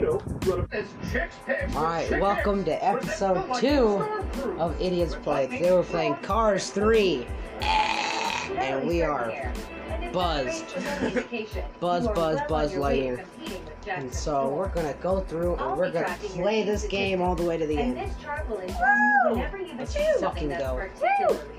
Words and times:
you 0.00 0.06
know, 0.06 0.20
run 0.46 0.66
a... 0.72 1.76
Alright, 1.76 2.10
welcome 2.20 2.64
to 2.64 2.84
episode 2.84 3.54
2 3.56 3.78
of 4.58 4.80
Idiots 4.80 5.14
Play. 5.14 5.46
They 5.46 5.70
we're 5.70 5.82
playing 5.82 6.14
Cars 6.16 6.70
3. 6.70 7.26
Eh, 7.60 7.66
and 8.56 8.88
we 8.88 9.02
are 9.02 9.52
buzzed. 10.10 10.64
Buzz, 11.80 12.06
buzz, 12.08 12.40
buzz 12.48 12.74
lightning. 12.76 13.20
And 13.86 14.12
so 14.12 14.48
we're 14.48 14.70
gonna 14.70 14.94
go 15.02 15.20
through 15.20 15.56
and 15.56 15.76
we're 15.76 15.90
gonna 15.90 16.16
play 16.20 16.62
this 16.62 16.86
game 16.86 17.20
all 17.20 17.34
the 17.34 17.44
way 17.44 17.58
to 17.58 17.66
the 17.66 17.76
end. 17.76 17.96
Let's 19.78 19.96
fucking 20.20 20.48
go. 20.48 20.88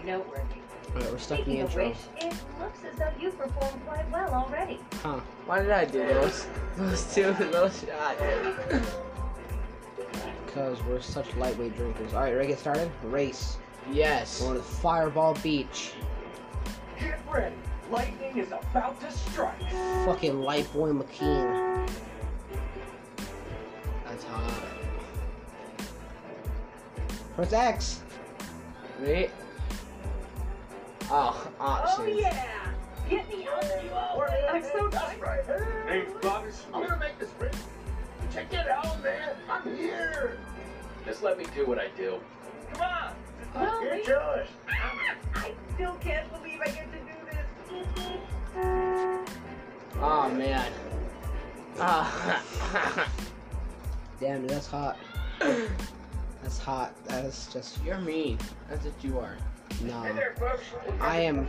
noteworthy. 0.04 0.50
Alright, 0.94 1.12
we're 1.12 1.18
stuck 1.20 1.39
in 1.39 1.46
the 1.46 1.52
Speaking 1.52 1.62
of 1.62 1.76
which, 1.76 1.98
it 2.26 2.34
looks 2.60 2.80
as 2.92 3.00
though 3.00 3.12
you 3.20 3.32
performed 3.32 3.86
quite 3.86 4.10
well 4.11 4.34
already. 4.34 4.79
Huh. 5.02 5.21
Why 5.46 5.61
did 5.61 5.71
I 5.71 5.86
do 5.86 6.00
those? 6.00 6.48
Those 6.75 7.14
two 7.14 7.28
little 7.39 7.70
shots. 7.70 8.21
Because 10.46 10.84
we're 10.84 11.00
such 11.00 11.34
lightweight 11.36 11.78
drinkers. 11.78 12.14
Alright, 12.14 12.34
ready 12.34 12.48
to 12.48 12.54
get 12.54 12.60
started? 12.60 12.92
Race. 13.04 13.57
Yes. 13.89 14.42
Going 14.42 14.57
to 14.57 14.64
Fireball 14.64 15.36
Beach. 15.42 15.93
Get 17.00 17.20
ready. 17.32 17.56
Lightning 17.89 18.37
is 18.37 18.48
about 18.50 19.00
to 19.01 19.12
strike. 19.12 19.60
Fucking 20.06 20.34
Lightboy 20.34 21.01
McKean. 21.01 21.89
That's 24.06 24.23
hot. 24.26 24.64
Press 27.36 27.54
X. 27.54 28.01
Wait. 29.01 29.32
Oh, 31.14 31.51
options. 31.60 32.20
yeah! 32.22 32.67
Get 33.09 33.28
me 33.28 33.45
out 33.45 33.61
there, 33.64 33.83
you 33.83 33.92
all! 33.92 34.23
I'm 34.50 34.64
so 34.64 34.88
tired. 34.89 35.20
Right. 35.20 35.42
Hey, 35.86 36.06
Bobby, 36.22 36.48
I'm 36.73 36.84
gonna 36.88 36.98
make 36.98 37.20
this 37.20 37.30
sprint. 37.30 37.54
Check 38.34 38.54
it 38.54 38.70
out, 38.70 39.04
man. 39.04 39.32
I'm 39.50 39.76
here. 39.76 40.38
Just 41.06 41.22
let 41.22 41.38
me 41.38 41.45
do 41.54 41.66
what 41.66 41.80
I 41.80 41.89
do. 41.98 42.17
Come 42.72 42.82
on. 42.84 43.14
Well, 43.54 43.82
Get 43.84 43.92
we- 43.92 44.08
yours. 44.08 44.48
I 45.36 45.52
still 45.73 45.95
can't 45.95 46.32
believe 46.32 46.62
I 46.62 46.66
get 46.70 46.88
to 46.94 47.00
do 47.00 47.14
this. 47.30 49.28
Oh 50.04 50.30
man. 50.30 50.72
Ah. 51.80 53.08
Damn, 54.20 54.48
that's 54.48 54.66
hot. 54.67 54.98
That's 56.42 56.58
hot. 56.58 56.95
That 57.06 57.23
is 57.26 57.48
just 57.54 57.84
You're 57.86 58.00
mean. 58.00 58.39
That's 58.67 58.84
what 58.86 59.04
you 59.04 59.20
are. 59.20 59.38
No. 59.80 60.02
Hey 60.03 60.14
there, 60.14 60.36
folks. 60.38 60.64
I 61.00 61.19
am, 61.22 61.47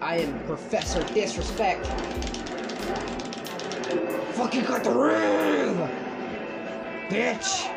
I 0.00 0.18
am 0.18 0.38
Professor 0.44 1.02
Disrespect. 1.14 1.86
Fucking 4.36 4.64
got 4.64 4.84
the 4.84 4.90
ring, 4.90 5.76
bitch. 7.08 7.74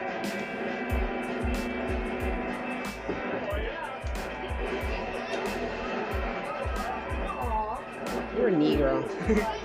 You're 8.38 8.48
a 8.48 8.52
Negro. 8.52 9.58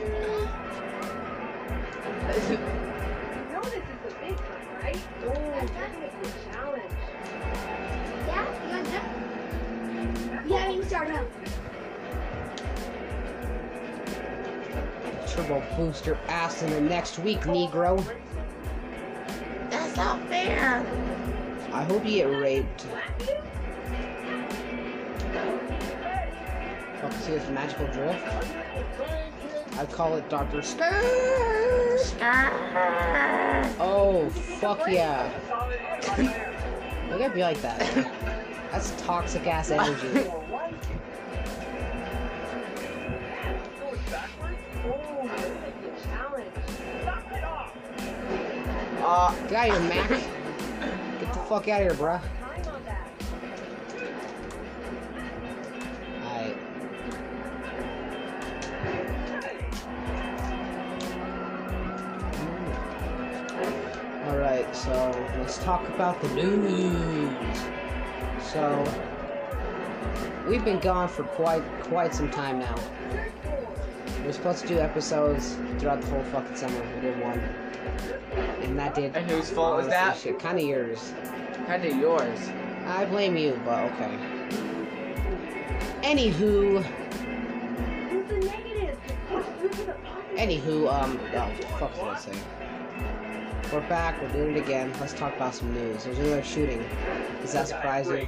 Turbo 15.46 15.62
boost 15.76 16.06
your 16.06 16.18
ass 16.26 16.62
in 16.62 16.70
the 16.70 16.80
next 16.80 17.20
week, 17.20 17.40
Negro. 17.42 18.04
That's 19.70 19.96
not 19.96 20.26
fair. 20.28 20.84
I 21.72 21.84
hope 21.84 22.04
you 22.04 22.12
get 22.12 22.24
raped. 22.24 22.86
Fuck, 27.00 27.12
see 27.12 27.32
this 27.32 27.48
magical 27.50 27.86
drift? 27.88 28.26
I 29.78 29.86
call 29.86 30.16
it 30.16 30.28
Dr. 30.28 30.58
Skrrr. 30.58 30.96
Oh, 33.78 34.28
fuck 34.30 34.80
yeah. 34.88 35.30
Look 37.10 37.20
at 37.20 37.36
me 37.36 37.42
like 37.42 37.60
that. 37.62 37.78
That's 38.72 38.90
toxic 39.02 39.46
ass 39.46 39.70
energy. 39.70 40.28
Uh, 49.08 49.32
Get 49.48 49.52
out 49.52 49.68
of 49.70 49.78
here, 49.78 49.88
Mac. 49.88 50.08
Get 51.20 51.32
the 51.32 51.38
fuck 51.48 51.68
out 51.68 51.80
of 51.80 51.86
here, 51.86 51.94
bruh. 51.94 52.20
Alright. 56.24 56.56
Alright, 64.26 64.76
so 64.76 65.30
let's 65.38 65.58
talk 65.58 65.88
about 65.90 66.20
the 66.20 66.28
news. 66.34 67.58
So 68.42 68.84
we've 70.48 70.64
been 70.64 70.80
gone 70.80 71.08
for 71.08 71.22
quite 71.22 71.62
quite 71.84 72.12
some 72.14 72.30
time 72.30 72.58
now. 72.58 72.74
We 74.26 74.30
were 74.30 74.34
supposed 74.38 74.62
to 74.62 74.66
do 74.66 74.80
episodes 74.80 75.54
throughout 75.78 76.00
the 76.00 76.08
whole 76.08 76.24
fucking 76.24 76.56
summer. 76.56 76.82
We 76.96 77.00
did 77.00 77.20
one. 77.20 77.38
And 78.60 78.76
that 78.76 78.96
did 78.96 79.14
And 79.14 79.30
whose 79.30 79.50
fault 79.50 79.76
was 79.76 79.86
that? 79.86 80.16
Shit, 80.16 80.40
kinda 80.40 80.64
yours. 80.64 81.12
kind 81.68 81.84
of 81.84 81.94
yours. 81.96 82.36
I 82.86 83.04
blame 83.04 83.36
you, 83.36 83.56
but 83.64 83.84
okay. 83.92 84.18
Anywho, 86.02 86.82
Who's 86.82 88.26
the 88.26 88.38
negative? 88.38 88.98
Push 89.28 89.46
through 89.60 89.68
to 89.68 89.76
the 89.84 89.92
positive. 89.92 90.36
anywho, 90.36 90.92
um, 90.92 91.20
oh, 91.32 91.50
fuck 91.78 91.94
did 91.94 92.02
I 92.02 92.18
say? 92.18 92.32
We're 93.72 93.88
back, 93.88 94.20
we're 94.20 94.32
doing 94.32 94.56
it 94.56 94.58
again. 94.58 94.92
Let's 94.98 95.12
talk 95.12 95.36
about 95.36 95.54
some 95.54 95.72
news. 95.72 96.02
There's 96.02 96.18
another 96.18 96.42
shooting. 96.42 96.84
Does 97.42 97.52
that 97.52 97.68
surprise 97.68 98.08
you? 98.08 98.26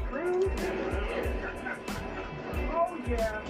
Oh, 2.70 2.96
yeah. 3.08 3.40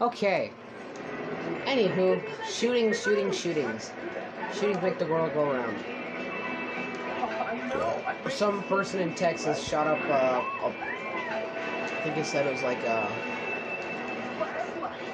Okay. 0.00 0.50
Anywho, 1.64 2.20
shootings, 2.46 3.02
shootings, 3.02 3.38
shootings. 3.38 3.90
Shootings 4.54 4.82
make 4.82 4.98
the 4.98 5.06
world 5.06 5.32
go 5.32 5.50
round. 5.50 5.76
Some 8.28 8.62
person 8.64 9.00
in 9.00 9.14
Texas 9.14 9.66
shot 9.66 9.86
up, 9.86 9.98
uh, 10.10 10.42
a, 10.66 10.68
I 10.68 11.86
think 12.02 12.16
he 12.16 12.22
said 12.22 12.46
it 12.46 12.52
was 12.52 12.62
like 12.62 12.82
a, 12.84 13.08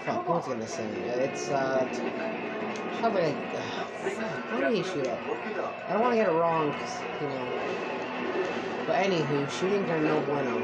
fuck, 0.04 0.28
what 0.28 0.38
was 0.38 0.46
I 0.48 0.54
gonna 0.54 0.66
say? 0.66 0.84
It's, 1.20 1.48
uh, 1.50 1.86
shot 3.00 3.14
like, 3.14 3.36
uh, 3.54 3.84
fuck, 4.08 4.52
what 4.52 4.60
did 4.62 4.76
he 4.76 4.82
shoot 4.82 5.06
up? 5.06 5.20
I 5.88 5.92
don't 5.92 6.02
want 6.02 6.12
to 6.12 6.16
get 6.16 6.28
it 6.28 6.32
wrong, 6.32 6.72
'cause, 6.72 6.98
you 7.20 7.28
know. 7.28 7.46
But 8.86 8.96
anywho, 8.96 9.48
shootings 9.50 9.88
are 9.90 10.00
no 10.00 10.20
bueno. 10.22 10.60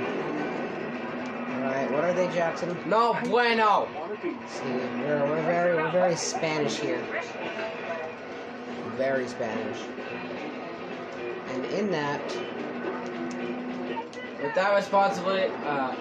What 1.98 2.10
are 2.10 2.14
they, 2.14 2.32
Jackson? 2.32 2.76
No 2.88 3.18
bueno. 3.24 3.88
See, 4.46 4.62
we're, 4.64 5.26
we're 5.28 5.42
very 5.42 5.74
we're 5.74 5.90
very 5.90 6.14
Spanish 6.14 6.76
here. 6.76 7.04
Very 8.96 9.26
Spanish. 9.26 9.78
And 11.48 11.64
in 11.64 11.90
that, 11.90 12.20
With 14.40 14.54
that 14.54 14.76
responsibility, 14.76 15.52
uh, 15.64 15.96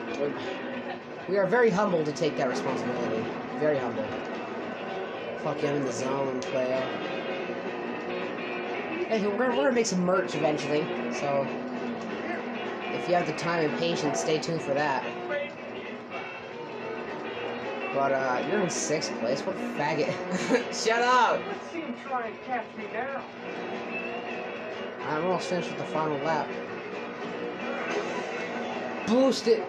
we 1.27 1.37
are 1.37 1.47
very 1.47 1.71
humble 1.71 2.05
to 2.05 2.11
take 2.11 2.37
that 2.37 2.47
responsibility. 2.47 3.23
Very 3.57 3.79
humble. 3.79 4.05
Fuck 5.39 5.63
you, 5.63 5.69
I'm 5.69 5.77
in 5.77 5.85
the 5.85 5.91
zone, 5.91 6.39
player. 6.41 6.79
Hey, 9.09 9.25
we're 9.25 9.35
gonna, 9.35 9.49
we're 9.57 9.63
gonna 9.63 9.71
make 9.71 9.87
some 9.87 10.01
merch 10.05 10.35
eventually, 10.35 10.81
so 11.11 11.47
if 12.93 13.09
you 13.09 13.15
have 13.15 13.25
the 13.25 13.33
time 13.33 13.67
and 13.67 13.79
patience, 13.79 14.19
stay 14.19 14.37
tuned 14.37 14.61
for 14.61 14.75
that. 14.75 15.03
But 17.97 18.11
uh, 18.11 18.45
you're 18.47 18.61
in 18.61 18.69
sixth 18.69 19.11
place. 19.19 19.41
What 19.41 19.57
faggot. 19.75 20.13
shut 20.85 21.01
up. 21.01 21.41
Let's 21.47 21.71
see 21.71 21.79
him 21.79 21.95
try 22.05 22.27
and 22.27 22.43
catch 22.43 22.77
me 22.77 22.83
now. 22.93 23.23
I'm 25.07 25.25
almost 25.25 25.47
finished 25.47 25.69
with 25.69 25.79
the 25.79 25.85
final 25.85 26.15
lap. 26.19 26.47
Boost 29.07 29.47
it 29.47 29.63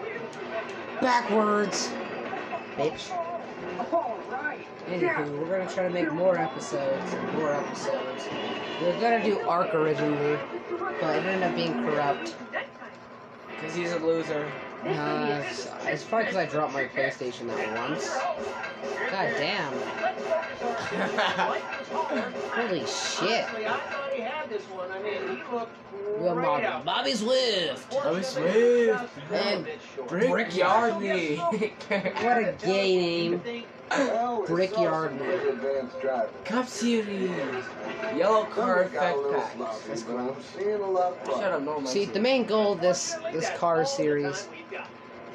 backwards, 1.01 1.89
bitch. 2.77 3.09
Anywho, 4.85 5.39
we're 5.39 5.57
gonna 5.57 5.71
try 5.71 5.85
to 5.85 5.89
make 5.89 6.13
more 6.13 6.37
episodes 6.37 7.11
and 7.11 7.33
more 7.33 7.55
episodes. 7.55 8.29
We 8.79 8.87
were 8.89 8.99
gonna 9.01 9.23
do 9.23 9.39
Ark 9.39 9.73
originally, 9.73 10.37
but 11.01 11.15
it 11.15 11.25
ended 11.25 11.49
up 11.49 11.55
being 11.55 11.73
corrupt. 11.83 12.35
Because 13.55 13.75
he's 13.75 13.91
a 13.91 13.99
loser. 13.99 14.47
Uh, 14.85 15.43
it's, 15.45 15.69
it's 15.83 16.03
probably 16.03 16.25
because 16.25 16.37
I 16.37 16.45
dropped 16.45 16.73
my 16.73 16.85
PlayStation 16.85 17.47
that 17.47 17.89
once. 17.89 18.07
God 19.11 19.33
damn. 19.37 19.73
Holy 22.51 22.79
shit. 22.79 23.45
Honestly, 23.45 23.67
I 23.67 23.79
thought 23.89 24.13
he 24.13 24.21
had 24.21 24.49
this 24.49 24.63
one. 24.63 24.89
I 24.91 25.01
mean, 25.01 25.21
he 25.21 25.43
looked 25.53 25.75
We 26.17 26.25
got 26.25 26.33
great 26.35 26.45
Bobby, 26.45 26.85
Bobby 26.85 27.13
Swift. 27.13 27.91
Bobby 27.91 28.23
Swift. 28.23 29.09
And 29.31 29.67
Brick, 30.07 30.29
Brick 30.29 30.55
Yardley. 30.55 31.35
What 31.37 31.61
a 32.37 32.55
gay 32.63 32.95
name. 32.95 33.65
Brick 34.45 34.71
Yardley. 34.71 35.27
Cup 36.45 36.67
Series. 36.67 37.31
Yellow 38.15 38.45
car 38.45 38.85
Got 38.85 39.15
a 39.15 39.19
effect 39.19 39.57
pack. 39.57 39.87
That's 39.87 40.03
cool. 40.03 40.17
I'm 40.17 40.35
seeing 40.57 40.75
a 40.75 40.85
lot 40.85 41.13
of 41.13 41.27
Shut 41.27 41.51
up, 41.51 41.61
no 41.61 41.85
See, 41.85 42.05
the 42.05 42.19
main 42.19 42.45
goal 42.45 42.73
of 42.73 42.81
this 42.81 43.15
this 43.31 43.49
car 43.51 43.85
series 43.85 44.47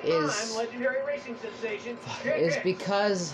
is 0.03 0.41
is 0.41 0.57
legendary 0.57 1.05
racing 1.07 1.37
sensation. 1.41 1.97
is 2.25 2.57
because 2.63 3.33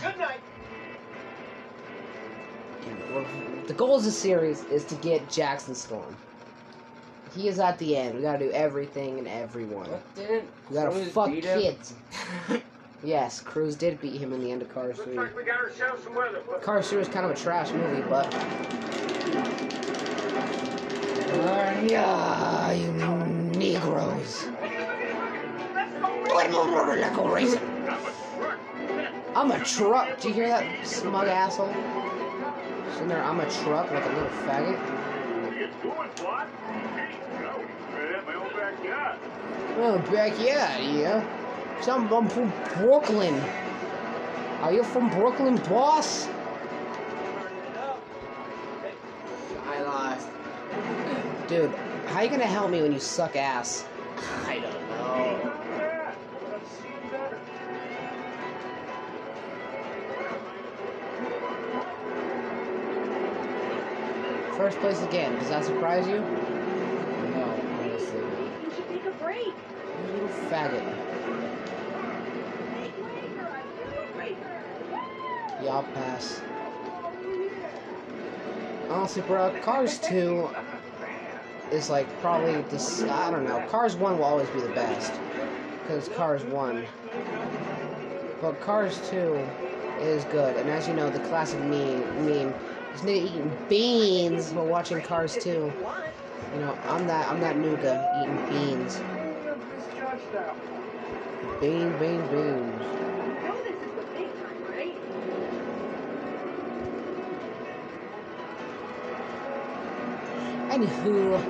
the 3.66 3.75
goal 3.75 3.96
of 3.96 4.05
the 4.05 4.11
series 4.11 4.64
is 4.64 4.84
to 4.84 4.94
get 4.96 5.28
Jackson 5.28 5.75
Storm. 5.75 6.16
He 7.34 7.49
is 7.49 7.58
at 7.61 7.78
the 7.78 7.96
end. 7.96 8.16
We 8.16 8.23
gotta 8.23 8.38
do 8.38 8.50
everything 8.50 9.19
and 9.19 9.28
everyone. 9.28 9.90
What 9.90 10.14
didn't? 10.14 10.49
We 10.69 10.75
gotta 10.75 11.05
fuck 11.06 11.31
kids. 11.31 11.94
Yes, 13.02 13.41
Cruz 13.41 13.76
did 13.76 13.99
beat 14.00 14.20
him 14.20 14.32
in 14.35 14.43
the 14.43 14.52
end 14.52 14.61
of 14.61 14.73
Cars 14.75 14.97
3. 14.99 15.17
Looks 15.17 15.17
like 15.17 15.37
we 15.37 15.43
got 15.44 15.58
ourselves 15.58 16.05
some 16.05 16.14
weather. 16.14 16.41
Cars 16.61 16.91
3 16.91 16.99
was 16.99 17.08
kind 17.08 17.25
of 17.25 17.32
a 17.32 17.35
trash 17.35 17.73
movie, 17.73 18.02
but. 18.02 18.26
Uh, 21.32 21.81
yeah, 21.87 22.73
you 22.73 22.93
Negroes. 23.56 24.44
What 26.29 26.47
am 26.47 26.55
I 26.55 27.32
racing? 27.32 27.61
I'm 29.35 29.50
a 29.50 29.64
truck. 29.64 30.20
Do 30.20 30.29
you 30.29 30.35
hear 30.35 30.49
that 30.49 30.87
smug 30.87 31.26
asshole? 31.26 31.73
Sitting 32.93 33.08
there, 33.08 33.23
I'm 33.23 33.41
a 33.41 33.50
truck 33.50 33.91
like 33.91 34.05
a 34.05 34.08
little 34.08 34.29
faggot. 34.44 34.76
What 34.76 35.52
are 35.52 35.56
you? 35.56 35.69
Hey, 36.97 37.17
no, 37.41 37.64
right 37.97 38.26
my 38.26 38.35
own 38.35 38.52
backyard. 38.52 39.19
Oh, 39.79 39.99
backyard, 40.12 40.82
yeah. 40.85 41.39
Some 41.82 42.12
I'm 42.12 42.29
from 42.29 42.53
Brooklyn. 42.75 43.35
Are 44.61 44.71
you 44.71 44.85
from 44.85 45.09
Brooklyn, 45.09 45.56
boss? 45.71 46.29
I 49.67 49.82
lost. 49.82 50.29
Dude, 51.49 51.71
how 52.09 52.21
you 52.21 52.29
gonna 52.29 52.44
help 52.44 52.71
me 52.71 52.82
when 52.82 52.93
you 52.93 53.00
suck 53.00 53.35
ass? 53.35 53.87
I 54.47 54.59
don't 54.59 54.91
know. 54.91 55.50
First 64.59 64.79
place 64.81 65.03
again. 65.05 65.35
Does 65.38 65.49
that 65.49 65.65
surprise 65.65 66.06
you? 66.06 66.21
No, 66.21 67.59
honestly. 67.81 68.21
You 68.62 68.71
should 68.76 68.88
take 68.91 69.06
a 69.06 69.12
break. 69.12 69.47
You 69.47 70.12
little 70.12 70.29
faggot. 70.50 70.85
Yeah, 75.59 75.59
I'll 75.70 75.82
pass. 75.84 76.43
Honestly, 78.88 79.22
bro, 79.22 79.55
Cars 79.62 79.99
2 80.00 80.49
is 81.70 81.88
like 81.88 82.08
probably 82.20 82.61
this. 82.62 83.02
I 83.05 83.31
don't 83.31 83.44
know. 83.44 83.64
Cars 83.69 83.94
1 83.94 84.19
will 84.19 84.25
always 84.25 84.49
be 84.50 84.61
the 84.61 84.69
best. 84.70 85.12
Because 85.82 86.08
Cars 86.08 86.43
1. 86.44 86.84
But 88.40 88.61
Cars 88.61 89.00
2 89.11 89.17
is 90.00 90.25
good. 90.25 90.56
And 90.56 90.69
as 90.70 90.88
you 90.88 90.94
know, 90.94 91.08
the 91.08 91.20
classic 91.20 91.61
meme, 91.61 92.26
meme 92.26 92.55
is 92.94 93.02
nigga 93.02 93.26
eating 93.26 93.56
beans 93.69 94.50
while 94.50 94.66
watching 94.66 95.00
Cars 95.02 95.34
2. 95.34 95.50
You 95.50 95.73
know, 96.58 96.76
I'm 96.88 97.06
that 97.06 97.31
I'm 97.31 97.40
that 97.40 97.56
nougat 97.56 98.23
eating 98.23 98.49
beans. 98.49 99.00
Bean, 101.61 101.96
bean, 101.99 102.26
beans. 102.28 103.10
Anywho, 110.70 111.43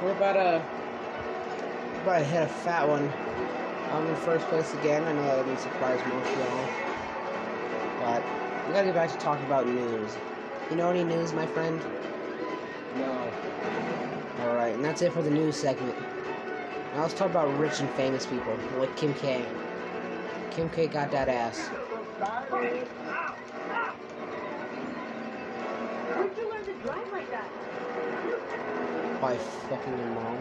we're 0.00 0.12
about 0.12 0.34
to 0.34 0.64
we're 1.96 2.02
about 2.02 2.18
to 2.20 2.24
hit 2.24 2.42
a 2.44 2.46
fat 2.46 2.86
one. 2.86 3.12
I'm 3.90 4.06
in 4.06 4.14
first 4.14 4.46
place 4.46 4.72
again. 4.74 5.02
I 5.02 5.12
know 5.12 5.24
that 5.24 5.44
didn't 5.44 5.58
surprise 5.58 5.98
most 6.06 6.30
of 6.30 6.38
y'all, 6.38 6.68
but 7.98 8.22
we 8.68 8.74
gotta 8.74 8.86
get 8.86 8.94
back 8.94 9.10
to 9.10 9.18
talking 9.18 9.44
about 9.46 9.66
news. 9.66 10.16
You 10.70 10.76
know 10.76 10.88
any 10.88 11.02
news, 11.02 11.32
my 11.32 11.46
friend? 11.46 11.80
No. 12.96 13.32
All 14.42 14.54
right, 14.54 14.72
and 14.72 14.84
that's 14.84 15.02
it 15.02 15.12
for 15.12 15.22
the 15.22 15.30
news 15.30 15.56
segment. 15.56 15.98
Now 16.94 17.02
let's 17.02 17.14
talk 17.14 17.28
about 17.28 17.52
rich 17.58 17.80
and 17.80 17.90
famous 17.90 18.24
people 18.24 18.56
like 18.78 18.96
Kim 18.96 19.14
K. 19.14 19.44
Kim 20.52 20.70
K 20.70 20.86
got 20.86 21.10
that 21.10 21.28
ass. 21.28 21.58
Where'd 26.14 26.36
you 26.36 26.48
learn 26.48 26.64
to 26.64 26.72
drive 26.74 27.10
like 27.10 27.28
that? 27.32 27.50
By 29.34 29.42
fucking 29.68 30.14
mom. 30.14 30.38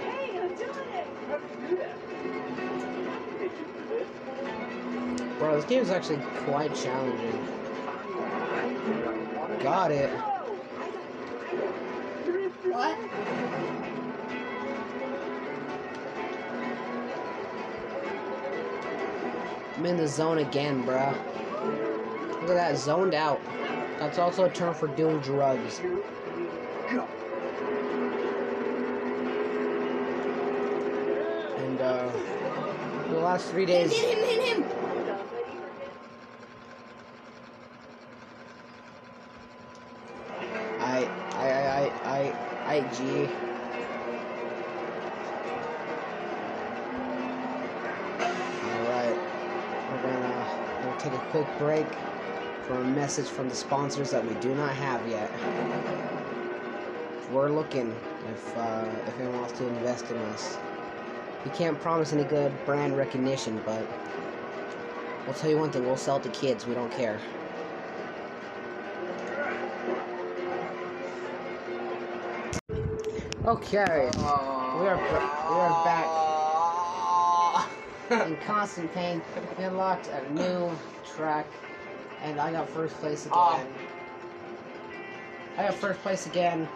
Hey, 0.00 0.40
I'm 0.40 0.54
doing 0.54 0.88
it. 0.94 1.06
Bro, 5.38 5.56
this 5.56 5.64
game 5.66 5.82
is 5.82 5.90
actually 5.90 6.20
quite 6.44 6.74
challenging. 6.74 7.46
Got 9.60 9.90
it. 9.90 10.10
What? 12.70 12.98
I'm 19.76 19.86
in 19.86 19.96
the 19.96 20.08
zone 20.08 20.38
again, 20.38 20.84
bruh. 20.84 21.41
At 22.52 22.72
that, 22.72 22.78
zoned 22.78 23.14
out. 23.14 23.40
That's 23.98 24.18
also 24.18 24.44
a 24.44 24.50
term 24.50 24.74
for 24.74 24.88
doing 24.88 25.20
drugs. 25.20 25.78
And, 31.56 31.80
uh, 31.80 32.12
the 33.08 33.20
last 33.20 33.50
three 33.50 33.64
Hit 33.64 33.88
days, 33.88 33.98
him, 33.98 34.18
hit 34.18 34.42
him. 34.42 34.64
I, 40.78 41.08
I, 41.32 41.48
I, 41.48 41.90
I, 42.04 42.04
I, 42.04 42.34
I, 42.66 42.80
G. 42.92 43.30
Alright, 48.68 49.16
we're 49.88 50.02
gonna, 50.02 50.34
we're 50.76 50.84
gonna 50.84 51.00
take 51.00 51.14
a 51.14 51.24
quick 51.30 51.48
break 51.58 51.86
for 52.72 52.80
a 52.80 52.84
message 52.86 53.26
from 53.26 53.50
the 53.50 53.54
sponsors 53.54 54.10
that 54.10 54.26
we 54.26 54.32
do 54.36 54.54
not 54.54 54.74
have 54.74 55.06
yet. 55.06 55.30
We're 57.30 57.50
looking 57.50 57.94
if, 58.32 58.56
uh, 58.56 58.88
if 59.06 59.18
anyone 59.18 59.40
wants 59.40 59.52
to 59.58 59.66
invest 59.66 60.10
in 60.10 60.16
us. 60.16 60.56
We 61.44 61.50
can't 61.50 61.78
promise 61.80 62.14
any 62.14 62.24
good 62.24 62.52
brand 62.64 62.96
recognition, 62.96 63.60
but 63.66 63.86
we'll 65.26 65.34
tell 65.34 65.50
you 65.50 65.58
one 65.58 65.70
thing, 65.70 65.84
we'll 65.84 65.98
sell 65.98 66.16
it 66.16 66.22
to 66.22 66.30
kids, 66.30 66.66
we 66.66 66.74
don't 66.74 66.90
care. 66.92 67.20
Okay. 73.44 74.10
We 74.16 74.22
are 74.88 74.96
we 74.96 75.56
are 75.58 75.84
back 75.84 76.06
in 78.26 78.36
constant 78.46 78.90
pain. 78.94 79.20
We 79.58 79.64
unlocked 79.64 80.08
a 80.08 80.32
new 80.32 80.70
track, 81.04 81.46
and 82.22 82.40
I 82.40 82.52
got 82.52 82.68
first 82.68 82.94
place 82.96 83.28
oh. 83.30 83.54
again. 83.54 83.66
Oh. 85.56 85.60
I 85.60 85.62
got 85.64 85.74
first 85.74 86.00
place 86.00 86.26
again. 86.26 86.68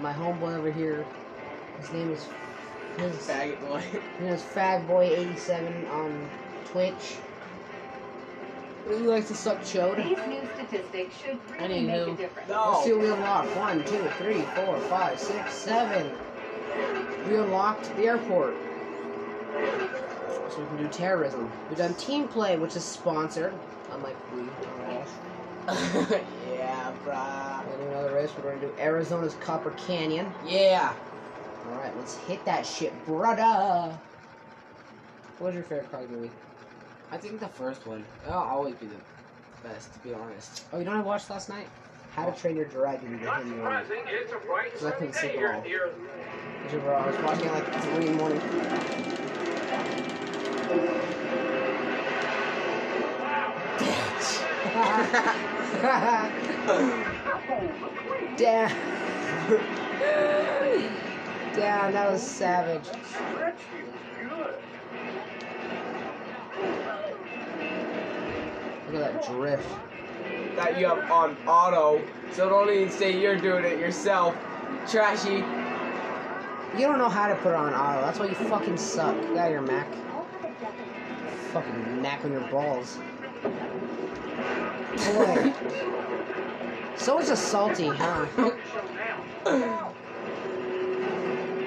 My 0.00 0.12
homeboy 0.12 0.56
over 0.56 0.72
here, 0.72 1.04
his 1.80 1.92
name 1.92 2.10
is 2.10 2.26
his, 2.96 3.14
Faggot 3.16 3.60
boy. 3.68 3.80
his 3.80 4.20
name 4.20 4.32
is 4.32 4.42
Fagboy87 4.42 5.90
on 5.90 6.06
um, 6.06 6.30
Twitch. 6.64 7.16
He 8.88 8.94
likes 8.94 9.28
to 9.28 9.34
suck 9.34 9.60
chode. 9.60 9.96
These 9.96 10.26
new 10.26 10.46
statistics 10.54 11.16
should 11.16 11.38
really 11.58 11.86
make 11.86 12.06
a 12.06 12.14
difference. 12.16 12.48
No. 12.48 12.72
Let's 12.72 12.84
see 12.84 12.92
what 12.92 13.02
we 13.02 13.10
unlocked. 13.10 13.56
One, 13.56 13.84
two, 13.84 14.06
three, 14.18 14.42
four, 14.54 14.78
five, 14.80 15.18
six, 15.18 15.54
seven. 15.54 16.12
We 17.28 17.36
unlocked 17.36 17.96
the 17.96 18.04
airport. 18.04 18.54
So 20.54 20.60
we 20.60 20.66
can 20.68 20.76
do 20.76 20.88
terrorism. 20.88 21.50
We've 21.68 21.78
done 21.78 21.94
team 21.94 22.28
play, 22.28 22.56
which 22.56 22.76
is 22.76 22.84
sponsored, 22.84 23.52
unlike 23.90 24.16
we. 24.32 24.42
are 24.42 24.86
all. 24.86 25.06
yeah, 26.54 26.92
bruh. 27.04 27.66
We're 27.66 27.76
doing 27.78 27.88
another 27.88 28.14
race. 28.14 28.30
We're 28.36 28.44
going 28.44 28.60
to 28.60 28.66
do 28.68 28.72
Arizona's 28.78 29.34
Copper 29.40 29.72
Canyon. 29.72 30.32
Yeah. 30.46 30.92
All 31.66 31.78
right, 31.78 31.96
let's 31.96 32.16
hit 32.18 32.44
that 32.44 32.64
shit, 32.66 32.92
brother. 33.06 33.98
What 35.38 35.48
was 35.48 35.54
your 35.54 35.64
favorite 35.64 35.90
car 35.90 36.02
movie? 36.08 36.30
I 37.10 37.16
think 37.16 37.40
the 37.40 37.48
first 37.48 37.86
one. 37.86 38.04
It'll 38.24 38.38
always 38.38 38.74
be 38.74 38.86
the 38.86 38.96
best, 39.68 39.92
to 39.94 39.98
be 40.00 40.14
honest. 40.14 40.64
Oh, 40.72 40.78
you 40.78 40.84
know 40.84 40.92
what 40.92 41.00
I 41.00 41.02
watched 41.02 41.30
last 41.30 41.48
night? 41.48 41.66
How 42.12 42.30
to 42.30 42.40
Train 42.40 42.54
Your 42.54 42.66
Dragon. 42.66 43.20
Not 43.24 43.38
With 43.38 43.46
him, 43.48 43.54
surprising, 43.58 44.02
it's 44.06 44.32
a 44.32 44.36
bright 44.46 44.78
So 44.78 44.86
I 44.86 44.90
sunny 44.90 44.98
couldn't 44.98 45.14
sleep 45.14 45.32
day 45.32 45.38
here 45.38 45.48
all. 45.52 45.58
at 45.58 45.64
the 45.64 45.74
Earth. 45.74 45.94
Which 45.94 46.82
I 46.82 47.06
was 47.06 47.16
watching 47.24 47.50
like 47.50 47.82
three 47.82 48.06
in 48.06 48.12
the 48.12 48.18
morning. 48.18 49.13
Damn. 58.36 58.70
Damn, 61.54 61.92
that 61.92 62.10
was 62.10 62.22
savage. 62.22 62.84
Stretch 62.84 63.58
feels 63.70 63.94
good. 64.20 64.54
Look 68.92 69.02
at 69.02 69.12
that 69.12 69.26
drift. 69.26 69.68
that 70.56 70.78
you 70.78 70.86
have 70.86 71.10
on 71.10 71.36
auto, 71.46 72.02
so 72.32 72.48
don't 72.48 72.70
even 72.70 72.90
say 72.90 73.20
you're 73.20 73.36
doing 73.36 73.64
it 73.64 73.78
yourself. 73.78 74.36
Trashy. 74.90 75.44
You 76.76 76.88
don't 76.88 76.98
know 76.98 77.08
how 77.08 77.28
to 77.28 77.36
put 77.36 77.50
it 77.50 77.54
on 77.54 77.72
auto. 77.72 78.00
That's 78.00 78.18
why 78.18 78.26
you 78.26 78.34
fucking 78.34 78.76
suck. 78.76 79.14
Get 79.14 79.36
out 79.36 79.46
of 79.46 79.48
here, 79.48 79.62
Mac. 79.62 79.86
Fucking 81.54 82.02
Mac 82.02 82.24
on 82.24 82.32
your 82.32 82.40
balls. 82.50 82.98
Boy. 84.90 85.52
Someone's 86.96 87.28
just 87.28 87.48
salty, 87.48 87.86
huh? 87.86 88.26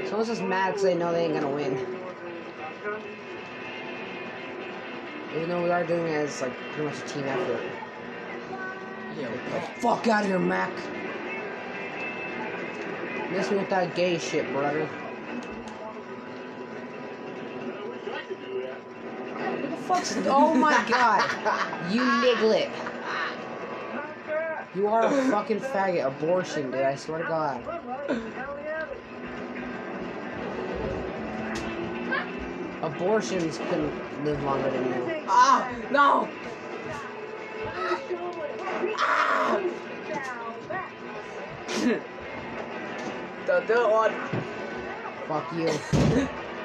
Someone's 0.07 0.27
just 0.27 0.43
mad 0.43 0.71
because 0.71 0.83
they 0.83 0.93
know 0.93 1.13
they 1.13 1.23
ain't 1.23 1.35
gonna 1.35 1.49
win. 1.49 1.77
Even 5.33 5.47
though 5.47 5.63
we 5.63 5.69
are 5.69 5.85
doing 5.85 6.11
it 6.11 6.15
as 6.15 6.41
like 6.41 6.51
pretty 6.73 6.89
much 6.89 6.97
a 6.97 7.07
team 7.07 7.23
effort. 7.23 7.61
Yeah. 9.17 9.61
Fuck 9.79 10.05
out 10.09 10.23
of 10.23 10.27
here, 10.27 10.37
Mac. 10.37 10.73
Miss 13.31 13.49
me 13.49 13.55
with 13.55 13.69
that 13.69 13.95
gay 13.95 14.17
shit, 14.17 14.51
brother. 14.51 14.89
Oh 20.27 20.53
my 20.53 20.85
god, 20.89 21.91
you 21.91 22.01
niglet. 22.01 22.69
You 24.75 24.87
are 24.87 25.05
a 25.05 25.31
fucking 25.31 25.59
faggot. 25.59 26.05
Abortion, 26.05 26.69
dude. 26.69 26.81
I 26.81 26.95
swear 26.95 27.23
to 27.23 27.27
God. 27.27 27.63
Abortions 32.83 33.57
can 33.57 34.23
live 34.23 34.43
longer 34.43 34.69
than 34.69 34.85
you. 34.85 35.23
Ah, 35.27 35.67
no! 35.89 36.29
Don't 43.47 43.67
do 43.67 43.73
it 43.73 43.89
one. 43.89 44.13
Fuck 45.27 45.53
you. 45.53 45.69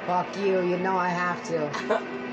Fuck 0.05 0.37
you. 0.37 0.61
You 0.61 0.77
know 0.77 0.97
I 0.97 1.09
have 1.09 1.43
to. 1.45 2.29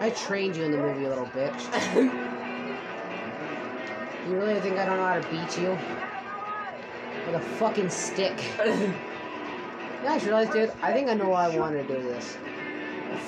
I 0.00 0.10
trained 0.16 0.56
you 0.56 0.64
in 0.64 0.72
the 0.72 0.78
movie 0.78 1.06
little 1.06 1.26
bitch. 1.26 1.62
You 4.26 4.36
really 4.36 4.58
think 4.60 4.78
I 4.78 4.84
don't 4.84 4.96
know 4.96 5.06
how 5.06 5.20
to 5.20 5.28
beat 5.28 5.58
you? 5.60 5.78
With 7.26 7.36
a 7.36 7.40
fucking 7.58 7.90
stick. 7.90 8.42
You 8.64 8.92
guys 10.02 10.24
realize, 10.24 10.50
dude? 10.50 10.72
I 10.82 10.92
think 10.92 11.08
I 11.08 11.14
know 11.14 11.28
why 11.28 11.44
I 11.44 11.56
want 11.56 11.76
to 11.76 11.84
do 11.84 12.02
this. 12.02 12.36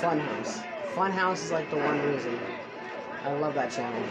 Funhouse. 0.01 0.72
Funhouse 0.95 1.45
is 1.45 1.51
like 1.53 1.71
the 1.71 1.77
one 1.77 2.01
reason. 2.03 2.39
I 3.25 3.33
love 3.33 3.55
that 3.55 3.71
channel. 3.71 4.03